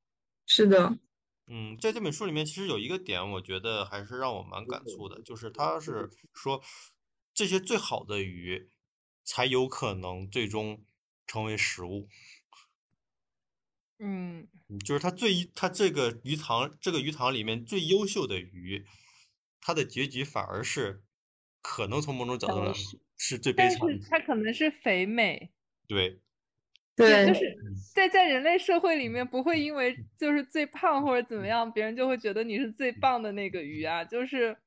[0.48, 0.98] 是的，
[1.46, 6.64] 嗯，在这本书里面，其实有一个点，我觉得还是让我蛮感触的，就是他是说，
[7.34, 8.72] 这些最好的鱼
[9.24, 10.84] 才有可能最终
[11.28, 12.08] 成为食物。
[14.00, 14.48] 嗯，
[14.84, 18.86] 就是它最，它这个鱼塘，这个鱼塘里面最优秀的鱼，
[19.60, 21.04] 它的结局反而是。
[21.62, 25.50] 可能从某种角度来说是最悲惨的，它可能是肥美，
[25.88, 26.20] 对，
[26.96, 27.56] 对，就是
[27.94, 34.58] 在在人类社会里面，不会因为就是最胖或者怎么样，别人就会觉得你是最棒的那个鱼啊，就是。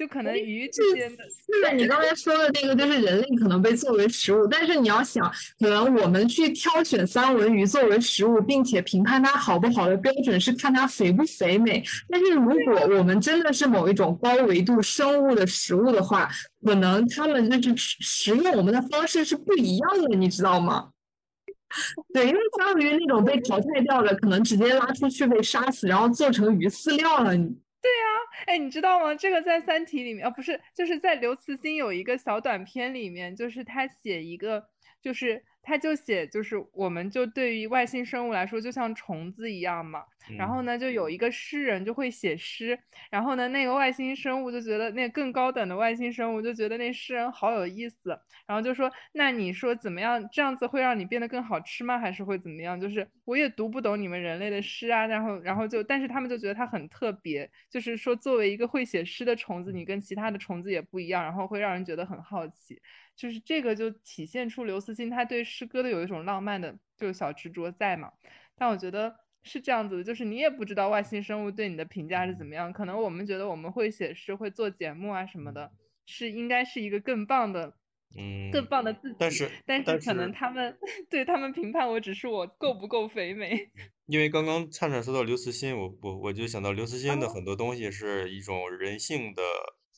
[0.00, 11.84] 就可能鱼之间的，是你刚才说的那个，就是人类可能被作为食物，但是你要想，可能我们去挑选三文鱼作为食物，并且评判它好不好的标准是看它肥不肥美。
[12.08, 16.30] 但是如果我们真的是某一种高维度生物的食物的话，
[16.64, 20.88] 可能他们就是食用我们的方式是不一样的，你知道吗？
[22.14, 27.34] 对，因为三文鱼那种被淘汰掉的，可能直接拉出去被杀死，然后做成鱼饲料了。
[27.82, 28.06] 对呀，
[28.46, 29.14] 哎，你知道吗？
[29.14, 34.68] 这个在《三体》里面啊，不是，就是在刘慈欣有一个小短片里面，就是他写一个，
[35.00, 35.44] 就是。
[35.62, 40.04] 他就写，就是我们就对于外星生物来说，就像虫子一样嘛。
[40.36, 42.78] 然后呢，就有一个诗人就会写诗，
[43.10, 48.10] 然后呢，那个外星生物就觉得那更高等的外星生物就觉得那诗人好有意思，
[48.46, 50.22] 然后就说，那你说怎么样？
[50.30, 51.98] 这样子会让你变得更好吃吗？
[51.98, 52.78] 还是会怎么样？
[52.78, 55.06] 就是我也读不懂你们人类的诗啊。
[55.06, 62.80] 然后，然后就，但是他们就觉得他很特别，就是说作为一个会写诗的虫子，你跟其他的虫子也不一样，然后会让人觉得很好奇。
[63.20, 68.10] 就是这个就体现出刘慈欣他对诗歌的有一种浪漫的，就是小执着在嘛。
[68.56, 72.72] 但我觉得是这样子的，就是你也不知道外星生物对你的评价是怎么样。
[72.72, 75.70] 可能我们觉得我们会写诗、会做节目啊什么的，
[76.06, 77.74] 是应该是一个更棒的
[78.16, 79.16] 嗯，更棒的自己。
[79.18, 80.78] 但是但是可能他们
[81.10, 83.68] 对他们评判我只是我够不够肥美。
[84.06, 89.42] 因为刚刚灿灿说到刘慈欣，我我我就想到刘慈欣的哦很多东西是一种人性的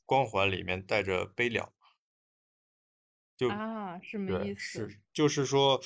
[0.05, 1.73] 光环里面带着悲凉，
[3.43, 4.89] 就啊，什么意思？
[4.89, 5.81] 是就是说，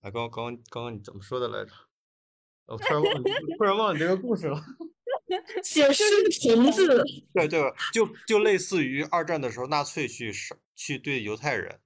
[0.00, 1.72] 啊，刚刚刚刚你怎么说的来着？
[2.66, 4.62] 我突然忘记突然忘你这个故事了。
[5.62, 7.60] 写诗的瓶子，对对，
[7.92, 11.80] 就就类似于二战的时候纳粹去杀去对犹太人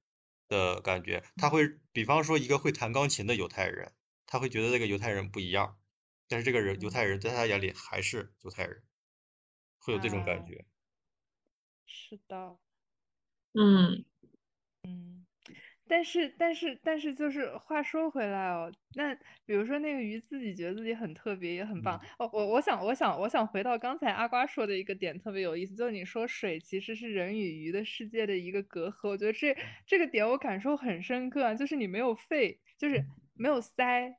[0.48, 3.92] 的感觉，他会比方说一个会弹钢琴的犹太人，
[4.27, 5.77] 他会觉得这个犹太人不一样，
[6.29, 8.83] 但是这个人犹太人在他眼里还是犹太人，
[9.79, 10.64] 会有这种感啊觉。
[11.85, 12.57] 是的。
[13.55, 14.05] 嗯，
[15.88, 19.14] 但是，但是，但是，就是话说回来哦，那
[19.45, 22.01] 比如说那个鱼自己觉得自己很特别，也很棒。
[22.18, 29.55] 哦，我我想，我想，我想回到刚才阿瓜说的一个点，特别有意思，就是你说水其实是人与鱼的世界的一个隔阂，我觉得这
[29.87, 34.14] 这个点我感受很深刻啊，就是你没有肺，就是没有鳃。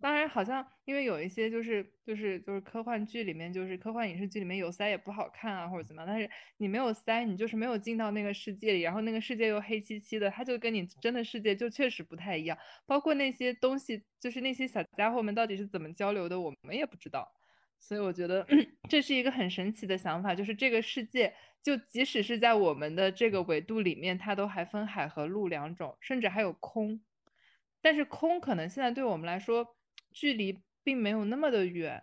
[0.00, 6.06] 当然，好像因为有一些就是就是就是科幻剧里面，就是科幻影视剧里面有塞也不好看啊，或者怎么样。
[6.06, 12.56] 但是你没有塞，你就是没有进到那个世界里，然后那个世界又黑漆漆的，它就跟你真的世界就确实不太一样。
[12.86, 17.28] 包括那些东西，就是那些小家伙们到底是怎么交流的，我们也不知道。
[17.80, 18.46] 所以我觉得
[18.88, 27.00] 这是一个很神奇的想法，就是这个世界，就即使是在我们的这个维度里面，它都还分海和陆两种，甚至还有空。
[27.80, 29.77] 但是空可能现在对我们来说，
[30.18, 32.02] 距离并没有那么的远，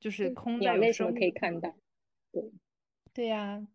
[0.00, 1.76] 就是空在鸟类什么有生可以看到？
[2.32, 2.42] 对
[3.12, 3.68] 对呀，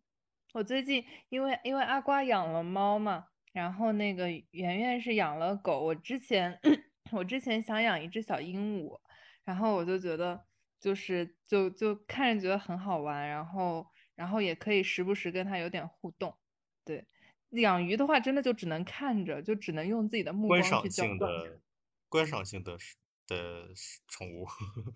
[0.53, 5.79] 我最近因为因为阿瓜养了猫嘛，然后那个圆圆是养了狗。
[5.79, 6.59] 我之前
[7.13, 8.99] 我之前想养一只小鹦鹉，
[9.43, 10.43] 然后我就觉得
[10.79, 16.35] 就是就就看着觉得很好玩，然后然后也可以时不时跟它有点互动。
[16.83, 17.05] 对，
[17.51, 21.19] 养鱼的话，真的就只能看着，就只能用自己的目观光去赏性。
[21.19, 21.61] 的
[22.09, 22.95] 观赏性的是
[23.29, 23.67] 的
[24.07, 24.45] 宠物，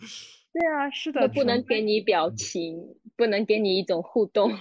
[0.51, 2.77] 对啊，是的，它不能给你表情，
[3.15, 4.51] 不能给你一种互动。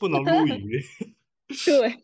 [0.00, 0.82] 不能录鱼。
[1.66, 1.94] 对，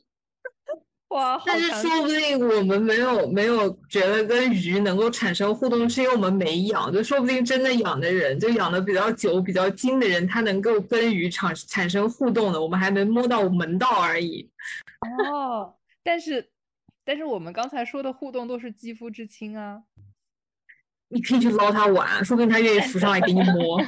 [1.09, 14.51] 哇，但是说不定我们没有没有觉得跟鱼能够产生互动，是因为我们没养，就说不定真的养的人，就养的比较久、比较精的人，他能够跟鱼产产生互动的，我们还没摸到门道而已。
[15.31, 16.51] 哦，但是
[17.05, 19.83] 但是我们刚才说的互动都是肌肤之亲啊。
[21.15, 23.79] 你可以去捞它玩，说不定它愿意浮上来给你摸。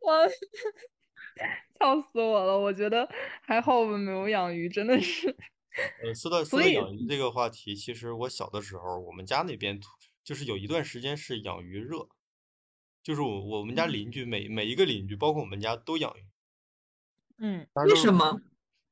[0.00, 0.28] 我，
[1.78, 2.58] 笑死我了！
[2.58, 3.08] 我觉得
[3.40, 5.34] 还好我们没有养鱼，真的是。
[6.04, 9.88] 呃，说到说到养鱼这个话题，其实我小的时候，我们家那边土
[10.22, 12.08] 就是有一段时间是养鱼热，
[13.02, 16.26] 就是我我们家邻居每每一个邻居，包括我们家都养鱼，
[17.38, 18.42] 嗯，为什么？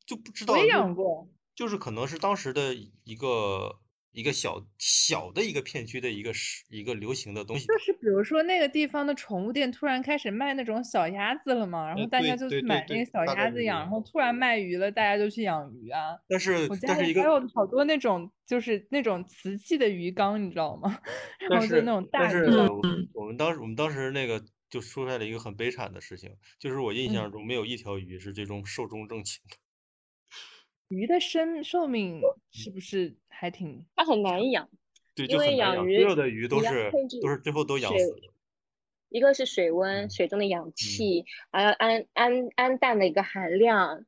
[0.06, 1.28] 就不知道我也就养过。
[1.54, 3.80] 就是可能是当时的一个
[4.12, 7.78] 一个小小的一个片区的一个是一个流行的东西就。
[7.78, 16.16] 是比如说那个地方的宠物店突然开始卖那种小鸭子了嘛，然哎后大家就去买那对个小鸭子养，然后突然卖鱼了，大家就去养鱼啊。
[16.28, 20.98] 但是我家但是一个里还有好多那种就是那种瓷器的鱼缸，你知道吗？
[21.50, 22.82] 然后就那种大但是鱼缸我
[23.14, 29.56] 我们当时我们当时那个就出现了一个很悲惨的事情，就是我印象嗯中没有一条鱼是最终寿终正寝的。
[30.90, 33.86] 鱼的生寿命是不是还挺？
[33.94, 34.68] 它很难养，
[35.14, 36.90] 对，因就很难养，为养鱼所有的鱼都是
[37.22, 38.34] 都是最后都养死了。
[39.08, 44.04] 一个是水温，嗯水中的氧气，还有氨氨氨氮的一个含量，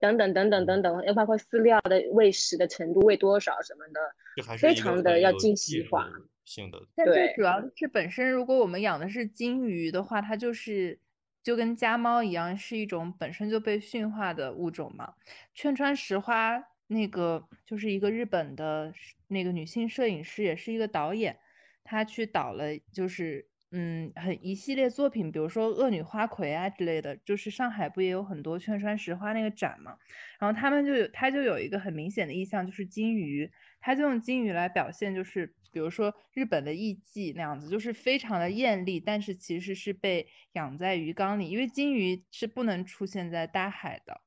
[0.00, 6.08] 等等等等等等，又包括饲料的喂食的程度，喂多少什么的，非常的要精细化。
[6.08, 6.80] 术性的。
[6.96, 10.98] 但最对主要的是本身，如果我们养的是金鱼的话，它就是
[11.44, 15.14] 就跟家猫一样，是一种本身就被驯化的物种嘛。
[15.54, 18.92] 劝川石花那个就是一个日本的
[19.28, 21.38] 那个女性摄影师，也是一个导演，
[21.84, 29.96] 她去导了就是嗯很一系列作品，比如说恶女花魁啊之类的，就是上海不也有很多券川石花那个展嘛。
[30.38, 44.20] 然后他们就有，他就有一个很明显的意象，就是金鱼，他就用金鱼来表现，就是比如说日本的艺妓那样子，就是非常的艳丽，但是其实是被养在鱼缸里，因为金鱼是不能出现在大海的，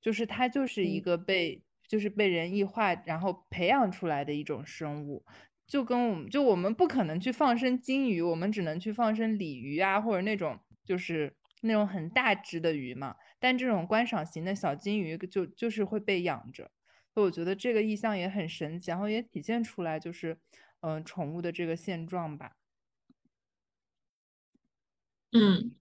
[0.00, 5.22] 就是它就是一嗯个被就是被人异化然后培养出来的一种生物。
[5.66, 13.16] 就跟我们就我们不可能去放生金鱼，我们只能去放生鲤鱼啊，或者那种就是那种很大只的鱼嘛。
[13.40, 16.70] 但这种观赏型的小金鱼就就是会被养着，
[17.12, 20.38] 所以我觉得这个意象也很神奇，然后也体现出来就是
[20.80, 22.52] 嗯、宠物的这个现状吧。
[25.32, 25.74] 嗯，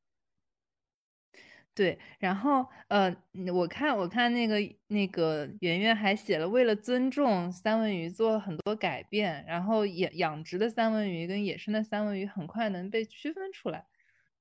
[1.75, 4.57] 对，然后呃，嗯我看我看那个
[4.87, 13.85] 那个圆圆还写了，为了尊重三文鱼做了很多改变，然后养养殖的三文鱼跟野生的三文鱼很快能被区分出来，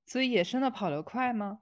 [0.05, 1.61] 所以野生的跑得快吗？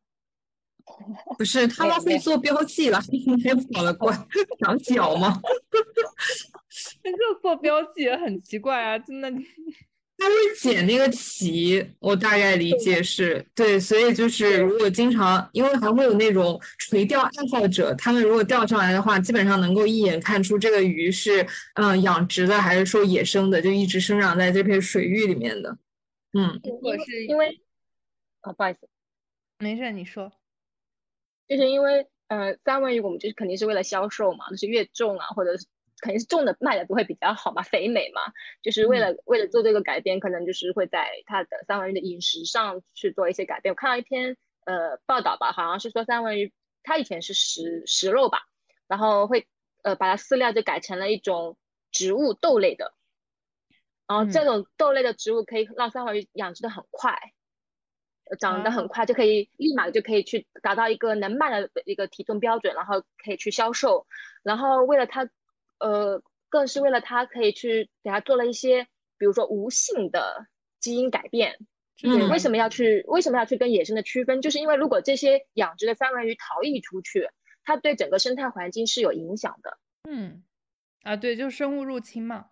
[1.38, 2.98] 不是他们会做标记了，
[3.44, 4.12] 没跑得快，
[4.58, 5.40] 长脚吗？
[7.04, 9.30] 那这做标记也很奇怪啊，真的。
[10.20, 25.78] 他会捡那个鳍，我大概理解是对，所以就是如果经常，因为还会有那种垂钓爱好者，他们如果钓上来的话，基本上能够一眼看出这个鱼是嗯养殖的还是说野生的，就一直生长在这片水域里面的。
[26.34, 27.58] 嗯，如果是因为
[28.42, 28.80] 啊，不好意思，
[29.58, 30.30] 没事，你说，
[31.48, 35.64] 就是因为呃，三文鱼我们就是肯定是为了销售嘛，就是越重啊，或者是。
[36.00, 38.22] 肯定是种的卖的不会比较好嘛，肥美嘛，
[38.62, 43.72] 就是为了为了做这个改变，可能就是会在它的三文鱼的饮食上去做一些改变。
[43.72, 48.40] 我看到一篇呃报道吧，好像是说三文鱼它以前是食食肉吧，
[48.88, 49.46] 然后会
[49.82, 51.58] 呃把它饲料就改成了一种
[51.92, 52.94] 植物豆类的，
[54.06, 57.18] 然后这种豆类的植物可以让三文鱼养殖的很快，
[58.38, 64.06] 长得很快就可以立马就可以去达到一个能卖的一个体重标准，然后可以去销售，
[64.42, 65.28] 然后为了它。
[65.80, 68.84] 呃，更是为了它可以去给它做了一些，
[69.18, 70.46] 比如说无性的
[70.78, 71.58] 基因改变。
[72.02, 73.04] 嗯，为什么要去？
[73.08, 74.40] 为什么要去跟野生的区分？
[74.40, 77.28] 就是因为如果这些养殖的三文鱼逃逸出去，
[77.62, 79.78] 它对整个生态环境是有影响的。
[80.08, 80.42] 嗯，
[81.02, 82.46] 啊，对，就是生物入侵嘛。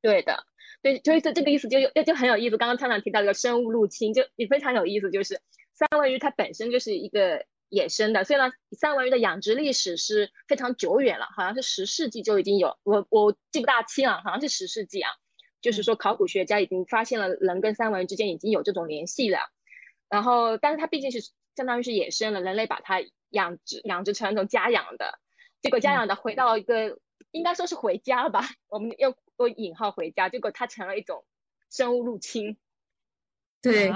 [0.00, 0.44] 对的，
[0.80, 2.56] 对，所以这这个意思就就就很有意思。
[2.56, 5.10] 刚刚厂长提到一个生物入侵，就也非常有意思。
[5.10, 5.40] 就是
[5.74, 7.44] 三文鱼它本身就是一个。
[7.68, 15.10] 野生的，虽然三文鱼的养殖历史是非常久远了，好像是十世纪就已经有，我我记不大清了，好像是十世纪啊，
[15.60, 19.40] 就是说考古学家已经发现了人跟三文鱼之间已经有这种联系了，
[20.08, 21.20] 然后但是它毕竟是
[21.56, 25.18] 相当于是野生的，人类把它养殖养殖成一种家养的，
[25.60, 26.98] 结果家养的回到一个
[27.32, 31.24] 应该说是回家吧， 我们要多引号回家，结果它成了一种
[31.70, 32.56] 生物入侵，
[33.60, 33.92] 对，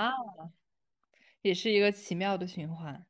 [1.40, 3.06] 也是一个奇妙的循环。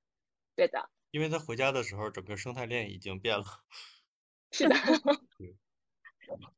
[0.54, 3.44] 对的，因为他回家的时候，整个生态链已经变了。
[4.52, 4.76] 是的，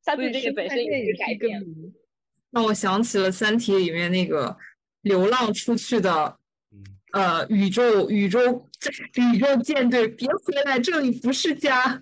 [0.05, 1.65] 它对这个本身也是改变。
[2.51, 4.57] 让我想起了《三体》里面那个
[5.03, 6.39] 流浪出去的，
[7.13, 8.69] 呃，宇宙宇宙
[9.33, 12.01] 宇宙舰队，别回来，这里不是家。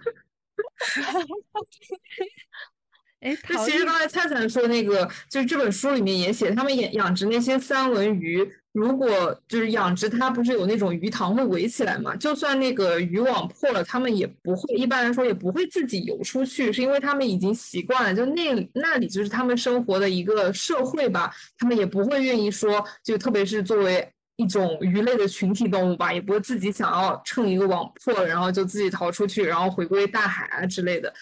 [3.20, 12.16] 哎，就其实刚才灿灿说那个，就是这本书里面也写，他们养养殖那些三文鱼，如果就是养殖它，不是有那种鱼塘会围起来嘛？
[12.16, 31.12] 就算那个渔网破了，他们也不会，一般来说也不会自己游出去，是因为他们已经习惯了，就那那里就是他们生活的一个社会吧，他们也不会愿意说，就特别是作为一种鱼类的群体动物吧，也不会自己想要趁一个网破了，然后就自己逃出去，然后回归大海啊之类的。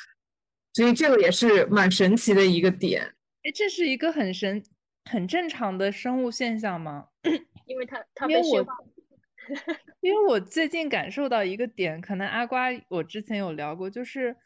[0.73, 3.03] 所以这个也是蛮神奇的一个点。
[3.43, 4.63] 哎，这是一个很神、
[5.05, 7.09] 很正常的生物现象吗？
[7.67, 8.75] 因为它它被驯化。
[10.01, 14.37] 因为我最近感受到一个点，可能阿瓜我之前有聊过，就是，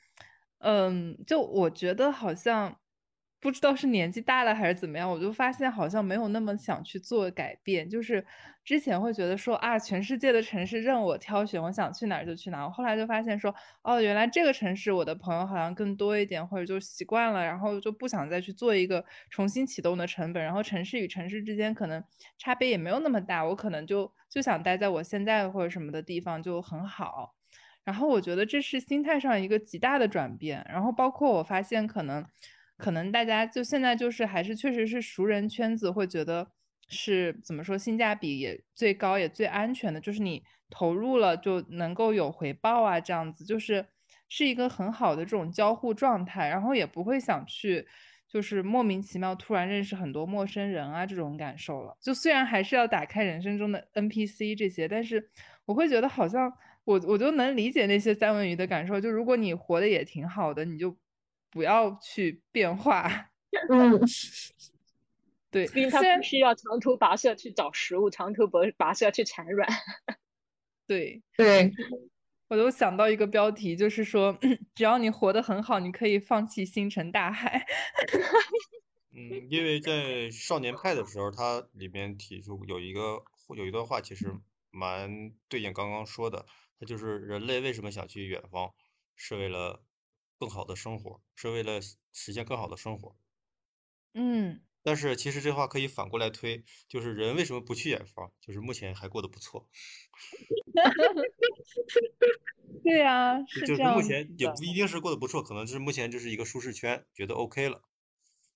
[0.59, 2.79] 嗯，就我觉得好像。
[3.45, 7.87] 不知道是年纪大了还是怎么样，我就发现好像没有那么想去做改变。
[7.91, 8.25] 就是
[8.65, 12.65] 之前会觉得说啊，全世界的城市任我挑选，我想去哪儿就去哪儿。
[12.65, 20.43] 我后来就发现说，哦，原来这个城市我的朋友好像更多一点，或者就习惯了，然后就不想再去做一个重新启动的成本。
[20.43, 22.03] 然后城市与城市之间可能
[22.39, 27.35] 差别也没有那么大，我可能就就想待在我现在或者什么的地方就很好。
[27.85, 30.65] 然后我觉得这是心态上一个极大的转变。
[30.71, 32.25] 然后包括我发现可能。
[32.77, 36.49] 可能大家就现在就是还是确实是熟人圈子，会觉得
[36.89, 43.87] 是怎么说性价比也最高也最安全的，就是你投入了就能够有回报啊，这样子就是
[44.29, 47.87] 是一个很好的这种交互状态，然后也不会想去
[48.29, 51.97] 就是莫名其妙突然认识很多陌生人啊这种感受了。
[52.01, 55.31] 就虽然还是要打开人生中的 NPC 这些，但是
[55.65, 56.53] 我会觉得好像
[56.85, 60.97] 我我就能理解那些三文鱼的感受，就如果你活得也挺好的，你就。
[61.55, 63.31] 不要去变化，
[63.71, 64.01] 嗯，
[65.49, 69.69] 对，因为它不需要长途跋涉去找食物，长途跋跋涉去产卵。
[70.85, 71.73] 对对，
[72.49, 74.37] 我都想到一个标题，就是说，
[74.75, 77.65] 只要你活得很好，你可以放弃星辰大海。
[79.17, 83.23] 嗯，因为在少年派的时候，它里面提出有一个
[83.57, 84.27] 有一段话，其实
[84.73, 86.45] 蛮对应刚刚说的，
[86.81, 88.75] 它就是人类为什么想去远方，
[89.15, 89.85] 是为了。
[90.39, 91.81] 更好的生活是为了
[92.13, 93.17] 实现更好的生活。
[94.15, 98.33] 嗯，但是其实这话可以反过来推，就是人为什么不去远方？
[98.41, 99.69] 就是目前还过得不错。
[102.83, 107.83] 对呀，就是是这样目前也不一定是过得不错，可能就是目前就是一个舒适圈，觉得 OK 了。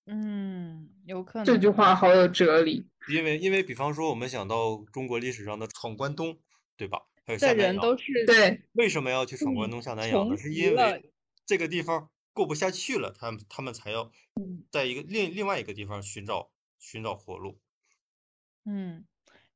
[0.06, 2.86] 嗯，有可能这句话好有哲理。
[3.08, 6.38] 因为因为比方说我们想到中国历史上的闯关东，
[6.76, 7.02] 对吧？
[7.24, 10.36] 还有下南洋，人都是对，为什么要去闯关嗯东下南洋呢？
[10.36, 11.10] 是因为
[11.48, 17.60] 这个地方过不下去了，他们他们才要嗯在一个另另外一个地方寻找寻找活路。
[18.66, 19.06] 嗯，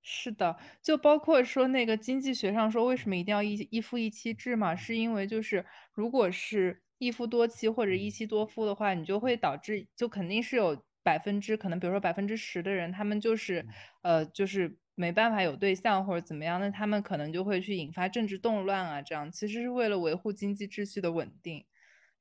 [0.03, 13.67] 是的，就包括说那个经济学上说为什么一定要一一夫一妻制嘛，是因为就是如果是一夫多妻或者一妻多夫的话，你就会导致就肯定是有百分之可能比如说百分之十的人，他们就是
[14.03, 21.67] 呃就是没办法有对象或者怎么样，那他们可能就会去引发政治动乱啊，这样其实是为了维护经济秩序的稳定。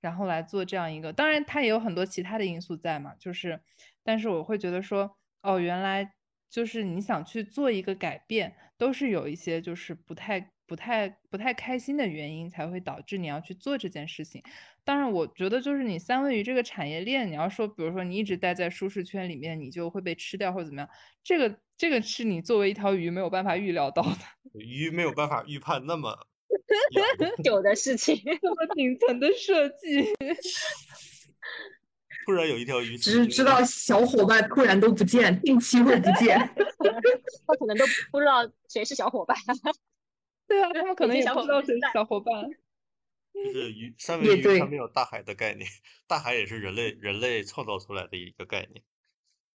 [0.01, 3.61] 然后来做这样一个，当然它也有很多其他的因素在嘛，就是，
[4.03, 6.13] 但是我会觉得说，哦，原来
[6.49, 14.43] 就是你想去做一个改变，都是有一些就是不太、不太、不太开心的原因才会导致你要去做这件事情。
[14.83, 20.89] 当然，我觉得就是你三文鱼这个产业链，你要说，比如说你一直待在舒适圈里面，你就会被吃掉或者怎么样，
[21.23, 24.17] 这个这个是你作为一条鱼没有办法预料到的，
[24.53, 26.27] 鱼没有办法预判那么
[27.43, 30.13] 有的事情， 这么顶层的设计。
[32.25, 36.37] 突然有一条鱼只是知道小伙伴突然都不见，定期会不见。
[37.47, 39.35] 他可能都不知道谁是小伙伴。
[40.47, 42.49] 对啊，他们可能也不知道谁是伙伴在小伙伴。
[43.33, 45.67] 就是鱼三也对文鱼它没有大海的概念，
[46.05, 48.83] 大海也是人类人类创造出来的一个概念。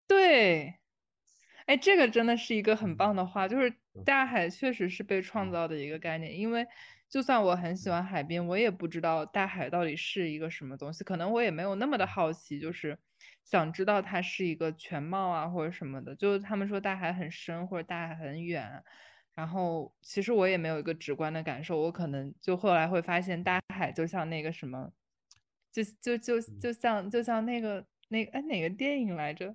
[0.08, 0.74] 对，
[1.66, 6.38] 哎，这个真的是一个很嗯棒的话，就是嗯大海确实是被创嗯造的一个概念。
[6.38, 6.66] 因为
[7.08, 12.98] 就算我很喜欢海边，我也不知道大海到底是一个什么东西，可能我也没有那么的好奇，就是
[13.44, 16.14] 想知道它是一个全貌啊或者什么的。
[16.16, 18.82] 就是他们说大海很深或者大海很远，
[19.34, 24.92] 然后其实我也没有一个直观的感受，我可能就后来会发现大海就像那个什么，
[25.72, 29.54] 就就就就像就像那个那个哎哪个电影来着？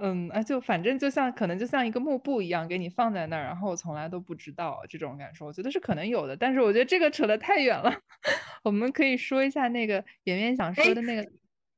[0.00, 7.90] 嗯啊，就反正就像可能就像一个幕布一样给你放在那儿，然后我从来都不知道这种感受，我觉得是可能有的，但是我觉得这个扯得太远了，
[8.64, 11.22] 我们可以说一下那个圆圆想说哎的那个，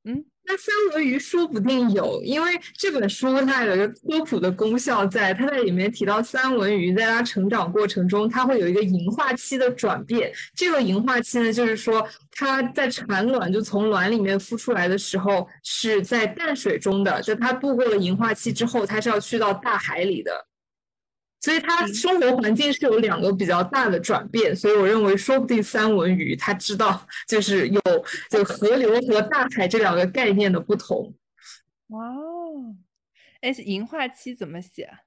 [0.05, 0.30] 嗯。
[0.45, 10.33] 那三文鱼说不定有，因为这本书它有一个科普的功效在，它在里面提到三文鱼在它成长过程中，它会有一个银化期的转变。
[10.57, 20.33] 这个银化期呢，就是说它在产卵就从卵里面孵出来的时候是在淡水中的，就它度过了银化期之后，它是要去到大海里的。
[21.41, 27.81] 所以他生活环境是有两个比较大的转变，所以我认为说不定三文鱼他知道就是有
[28.31, 31.15] 就河流和大海这两个概念的不同。
[31.89, 32.77] 哇哦，
[33.41, 34.99] 哎，银化期怎么写啊？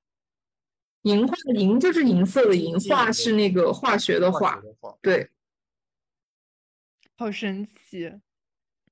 [1.03, 4.61] 银化银就是银色的银，化是那个化学，的化，
[5.01, 5.29] 对，
[7.15, 8.11] 好神奇！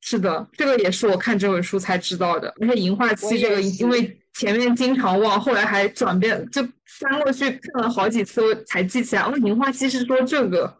[0.01, 2.53] 是的，这个也是我看这本书才知道的。
[2.59, 9.21] 而且银化我期这个，因为前面经常忘，后来还转变，就翻过去看了好几次，我才记起来。
[9.21, 10.77] 哦，银化期是说这个。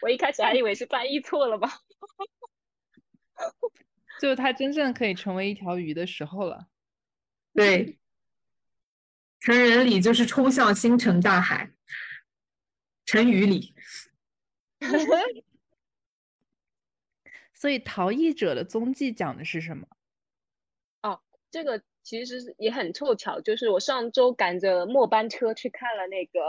[0.00, 1.70] 我一开始还以为是翻译错了吧？
[4.20, 6.66] 就是它真正可以成为一条鱼的时候了。
[7.54, 7.98] 对，
[9.40, 11.70] 成人礼就是冲向星辰大海，
[13.04, 13.74] 成语礼。
[17.58, 19.88] 所以逃逸者的踪迹讲的是什么？
[21.02, 26.40] 哦这个其实也很凑巧，就是我上周赶着末班车去看了那个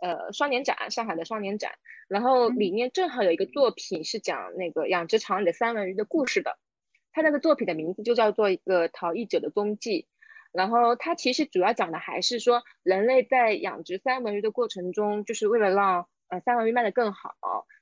[0.00, 1.78] 呃双年展，上海的双年展，
[2.08, 6.58] 然后里面正好有一个作品是讲那个养殖场里的三文鱼的故事的，
[7.12, 10.08] 它那个作品的名字就叫做一个逃逸者的踪迹，
[10.50, 17.77] 然后它其实主要讲的还是说人类在养殖三文鱼的过程中，就是为了让呃三文鱼卖得更好，它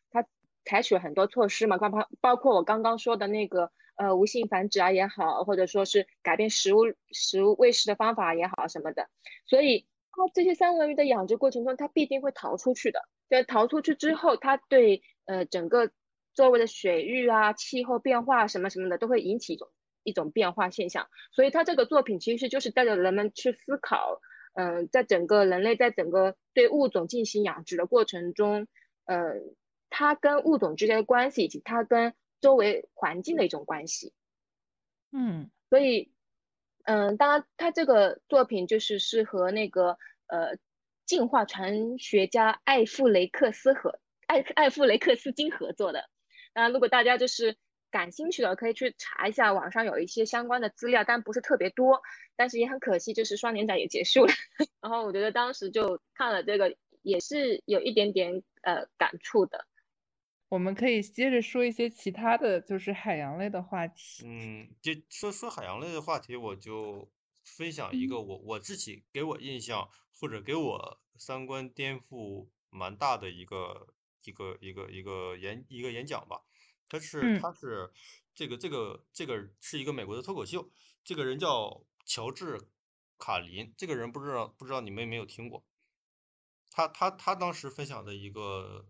[0.66, 6.80] 采取了很多措施嘛，包括包括我刚刚说的那个呃无性繁殖啊也好，或者说是改变食物
[7.12, 9.08] 食物喂食的方法也好什么的，
[9.46, 13.00] 所以它这些三文鱼的养殖过程中，它必定会逃出去的。
[13.28, 15.90] 在逃出去之后，它对呃整个
[16.34, 19.68] 周围的水域啊、气候变化什么什么的都会引起一种
[20.04, 21.08] 一种变化现象。
[21.32, 24.20] 所以它这个作品其实就是带着人们去思考，
[24.54, 28.68] 嗯、在整个人类在整个对物种进行养殖的过程中，
[29.06, 29.34] 呃，
[29.90, 34.12] 它跟物种之间的关系，以及它跟周围环境的一种关系。
[35.12, 36.12] 嗯所以，
[36.84, 40.56] 嗯，当然，他这个作品就是是和那个呃
[41.04, 46.08] 进化传学家艾弗雷克斯和艾艾弗雷克斯金合作的。
[46.54, 47.56] 那如果大家就是
[47.90, 52.02] 感兴趣的可以去查一下，网上有一些相关的资料，但不是特别多。
[52.36, 54.32] 但是也很可惜，就是双年展也结束了。
[54.82, 59.66] 然后我觉得当时就看了这个，也是有一点点呃感触的。
[60.48, 64.24] 我们可以接着说一些其他的就是海洋类的话题。
[64.24, 67.10] 嗯，就说说海洋类的话题，我就
[67.44, 76.42] 分享一个我我自己给我印象或者给我三观颠覆蛮大的一个一个一个一个演一个演讲吧。
[76.88, 77.90] 他是嗯他是
[78.34, 80.70] 这个这个这个是一个美国的脱口秀，
[81.02, 82.68] 这个人叫乔治
[83.18, 85.64] 卡林，这个人不知道不知道你们有没有听过？
[86.70, 88.86] 他他他当时分享的一个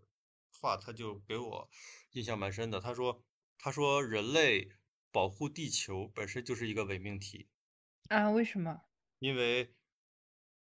[0.59, 1.69] 话，他就给我
[2.11, 2.79] 印象蛮深的。
[2.79, 3.23] 他说
[3.57, 4.71] 他说人类
[5.11, 7.47] 保护地球本身就是一个伪命题，
[8.09, 8.81] 啊，为什么？
[9.19, 9.73] 因为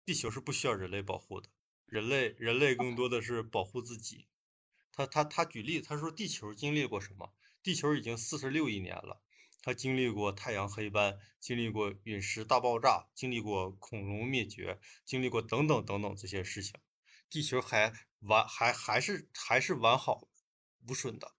[0.06, 1.50] 地球是不需要人类保护的，
[1.86, 4.28] 人类人类更多的是保护自己。
[4.92, 7.34] 他他他举例，他说地球经历过什么？
[7.64, 9.24] 地球已经四十六亿年了，
[9.64, 16.76] 它经历过太阳黑斑，经历过陨石大爆炸，经历过恐龙灭绝，经历过等等等等这些事情，
[17.30, 17.92] 地球还
[18.24, 20.28] 完还还是还是完好
[20.88, 21.36] 无损的。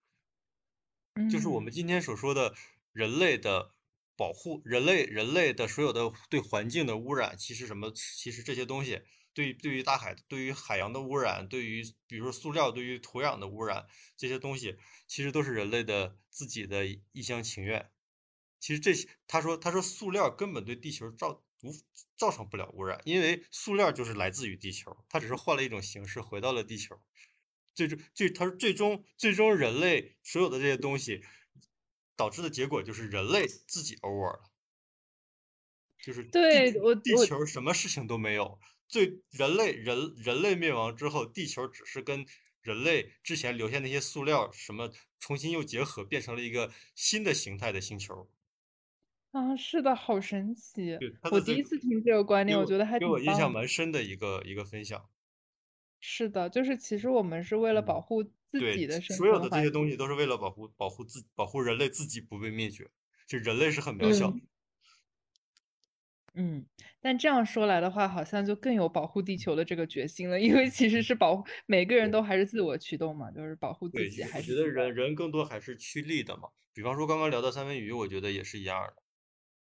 [1.30, 2.54] 就是我嗯们今天所说的
[2.92, 3.70] 人类的
[4.16, 7.92] 保护，人类人类的所有的对环境的污染，其实什么？
[7.92, 14.76] 其实这些东西对对于大海、对于海洋的污染，对于比如说塑料，对于土壤的污染，这些东西
[15.06, 17.90] 其实都是人类的自己的一厢情愿。
[18.64, 21.70] 其实这些，他说他说塑料根本对地球造无
[22.16, 26.98] 造成不了污染，因为塑料就是来自于地球，它只是换了一种形式回到了地球。
[27.74, 31.22] 最终最他说最终最终人类所有的这些东西
[32.16, 34.50] 导致的结果就是人类自己 over 了，
[36.02, 38.58] 就是地对我地球什么事情都没有，
[38.88, 42.24] 最人类人人类灭亡之后，地球只是跟
[42.62, 44.90] 人类之前留下那些塑料什么
[45.20, 48.30] 重新又结合，变成了一个新的形态的星球。
[49.34, 50.96] 啊，是的，好神奇！
[51.32, 53.50] 我第一次听这个观念，我觉得还挺给我印象。
[53.52, 55.08] 蛮深的一个一个分享。
[55.98, 59.64] 是的，就是其实我们是为了嗯保护自己对，的生所有的这环。
[59.64, 62.88] 些东西都是为了保护保护自保护人类自己不被灭绝。
[63.26, 64.36] 就人类是很渺小的，
[66.34, 66.66] 嗯嗯，
[67.00, 76.50] 但这样说来的话，好像就更有保护地球的这个决心了，因为其实是保护每个人都还是自我驱动嘛，就是保护自对，己我还是觉得人人更多还是趋利的嘛。
[76.72, 79.03] 比方说刚刚聊的三文鱼，我觉得也是一样的。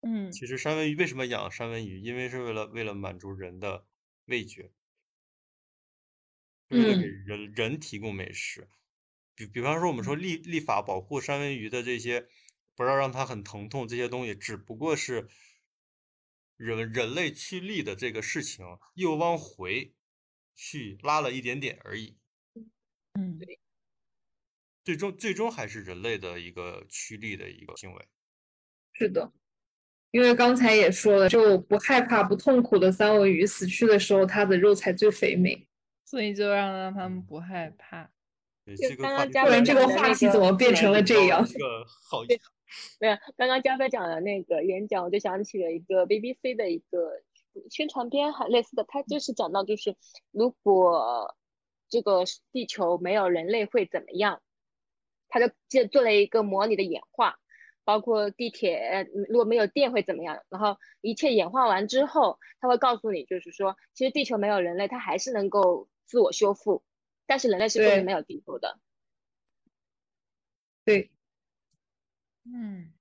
[0.03, 1.99] 嗯其实三文鱼为什么养三文鱼？
[1.99, 3.87] 因为是为了为了满足人的
[4.25, 4.73] 味觉，
[6.69, 8.67] 为了给嗯人人提供美食。
[9.35, 12.27] 比比方说，我们说立立法保护三文鱼的这些，
[12.75, 15.27] 不要让它很疼痛这些东西，只不过是
[16.57, 19.95] 人人类趋利的这个事情又往回
[20.55, 22.17] 去拉了一点点而已。
[23.13, 23.39] 嗯，
[24.85, 28.07] 最终最终还是人类的一个趋利的一个行为。
[28.93, 29.31] 是的，
[30.13, 35.67] 因为刚才也说了，就不害怕、不痛苦的三文鱼死去的时候，它的肉才最肥美。
[36.05, 38.11] 所以就让让他们不害怕。
[38.99, 41.43] 刚刚嘉不然这个话题怎么变成了这样？
[41.43, 42.39] 这 个好对
[42.99, 47.19] 没有，刚刚加菲讲的那个演讲，我就想起了一个 BBC 的一个
[47.71, 49.95] 宣传片，还类似的，它就是讲到就是
[50.31, 51.35] 如果
[51.89, 54.41] 这个地球没有人类会怎么样，
[55.27, 57.39] 他就就做了一个模拟的演化，
[57.83, 66.83] 包括地铁呃如果没有电会怎么样，然后一切演化完之后，他会告诉你，就是说其实地球没有人类，它还是能够自我修复，
[67.25, 68.79] 但是人类是不对能没有地球的。
[70.85, 71.11] 对，
[72.45, 72.93] 嗯，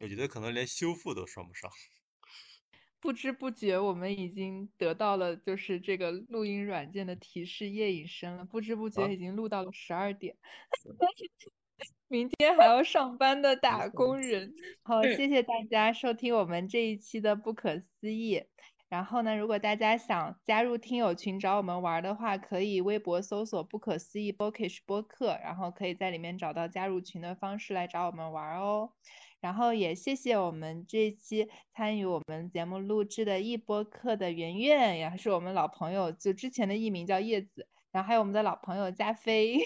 [0.00, 1.70] 我觉得可能连修复都算不上。
[3.00, 10.36] 不知不觉我们已经得到了就是这个录音软件的提示夜已深了，不知不啊觉已经录到了十二点。
[12.08, 14.52] 明天还要上班的打工人，
[14.82, 18.44] 好，嗯谢谢大家收听我们这一期的不可思议。
[18.88, 28.92] 然后呢，如果大家想加入听友群找我们玩儿的话，可以微博搜索“不可思议 Bookish 播客”，然后可以在里面找到加入群的方式来找我们玩儿哦。
[29.40, 39.58] 然后也谢谢我们这期参与我们节目录制的易播客的圆圆，也是我们老朋友，就之前的艺名叫叶子，然后还有我们的老朋友加菲，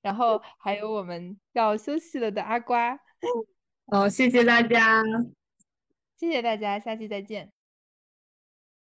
[0.00, 2.98] 然后还有我们要休息了的阿瓜，
[3.86, 5.02] 哦，谢谢大家。
[6.16, 7.57] 谢谢大家，下期再见。